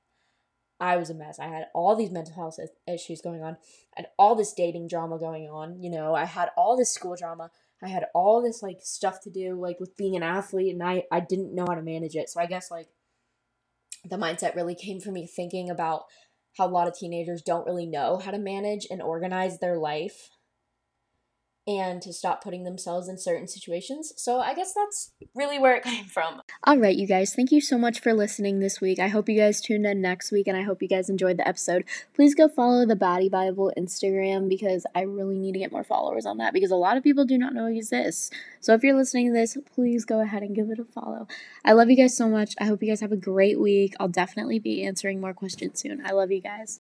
I 0.80 0.96
was 0.96 1.10
a 1.10 1.14
mess. 1.14 1.38
I 1.40 1.48
had 1.48 1.66
all 1.74 1.96
these 1.96 2.10
mental 2.10 2.34
health 2.34 2.58
issues 2.86 3.20
going 3.20 3.42
on, 3.42 3.56
and 3.96 4.06
all 4.18 4.34
this 4.34 4.52
dating 4.52 4.88
drama 4.88 5.18
going 5.18 5.48
on. 5.48 5.82
You 5.82 5.90
know, 5.90 6.14
I 6.14 6.24
had 6.24 6.50
all 6.56 6.76
this 6.76 6.92
school 6.92 7.16
drama. 7.16 7.50
I 7.82 7.88
had 7.88 8.06
all 8.14 8.42
this 8.42 8.62
like 8.62 8.78
stuff 8.80 9.20
to 9.22 9.30
do, 9.30 9.60
like 9.60 9.80
with 9.80 9.96
being 9.96 10.16
an 10.16 10.22
athlete, 10.22 10.72
and 10.72 10.82
I 10.82 11.04
I 11.10 11.20
didn't 11.20 11.54
know 11.54 11.66
how 11.68 11.74
to 11.74 11.82
manage 11.82 12.14
it. 12.14 12.28
So 12.28 12.40
I 12.40 12.46
guess 12.46 12.70
like 12.70 12.88
the 14.08 14.16
mindset 14.16 14.54
really 14.54 14.76
came 14.76 15.00
from 15.00 15.14
me 15.14 15.26
thinking 15.26 15.68
about 15.68 16.04
how 16.56 16.66
a 16.66 16.70
lot 16.70 16.88
of 16.88 16.96
teenagers 16.96 17.42
don't 17.42 17.66
really 17.66 17.86
know 17.86 18.18
how 18.18 18.30
to 18.30 18.38
manage 18.38 18.86
and 18.90 19.02
organize 19.02 19.58
their 19.58 19.78
life 19.78 20.30
and 21.68 22.00
to 22.00 22.14
stop 22.14 22.42
putting 22.42 22.64
themselves 22.64 23.08
in 23.08 23.18
certain 23.18 23.46
situations. 23.46 24.14
So 24.16 24.40
I 24.40 24.54
guess 24.54 24.72
that's 24.72 25.12
really 25.34 25.58
where 25.58 25.76
it 25.76 25.82
came 25.84 26.06
from. 26.06 26.40
All 26.64 26.78
right, 26.78 26.96
you 26.96 27.06
guys, 27.06 27.34
thank 27.34 27.52
you 27.52 27.60
so 27.60 27.76
much 27.76 28.00
for 28.00 28.14
listening 28.14 28.58
this 28.58 28.80
week. 28.80 28.98
I 28.98 29.08
hope 29.08 29.28
you 29.28 29.38
guys 29.38 29.60
tuned 29.60 29.84
in 29.84 30.00
next 30.00 30.32
week 30.32 30.48
and 30.48 30.56
I 30.56 30.62
hope 30.62 30.80
you 30.80 30.88
guys 30.88 31.10
enjoyed 31.10 31.36
the 31.36 31.46
episode. 31.46 31.84
Please 32.14 32.34
go 32.34 32.48
follow 32.48 32.86
the 32.86 32.96
Baddie 32.96 33.30
Bible 33.30 33.70
Instagram 33.76 34.48
because 34.48 34.86
I 34.94 35.02
really 35.02 35.38
need 35.38 35.52
to 35.52 35.58
get 35.58 35.70
more 35.70 35.84
followers 35.84 36.24
on 36.24 36.38
that 36.38 36.54
because 36.54 36.70
a 36.70 36.76
lot 36.76 36.96
of 36.96 37.02
people 37.02 37.26
do 37.26 37.36
not 37.36 37.52
know 37.52 37.66
it 37.66 37.76
exists. 37.76 38.30
So 38.60 38.72
if 38.72 38.82
you're 38.82 38.96
listening 38.96 39.28
to 39.28 39.32
this, 39.38 39.56
please 39.74 40.06
go 40.06 40.20
ahead 40.20 40.42
and 40.42 40.56
give 40.56 40.70
it 40.70 40.78
a 40.78 40.84
follow. 40.84 41.28
I 41.64 41.72
love 41.72 41.90
you 41.90 41.96
guys 41.96 42.16
so 42.16 42.28
much. 42.28 42.54
I 42.58 42.64
hope 42.64 42.82
you 42.82 42.88
guys 42.88 43.02
have 43.02 43.12
a 43.12 43.16
great 43.16 43.60
week. 43.60 43.94
I'll 44.00 44.08
definitely 44.08 44.58
be 44.58 44.84
answering 44.84 45.20
more 45.20 45.34
questions 45.34 45.80
soon. 45.80 46.02
I 46.04 46.12
love 46.12 46.32
you 46.32 46.40
guys. 46.40 46.76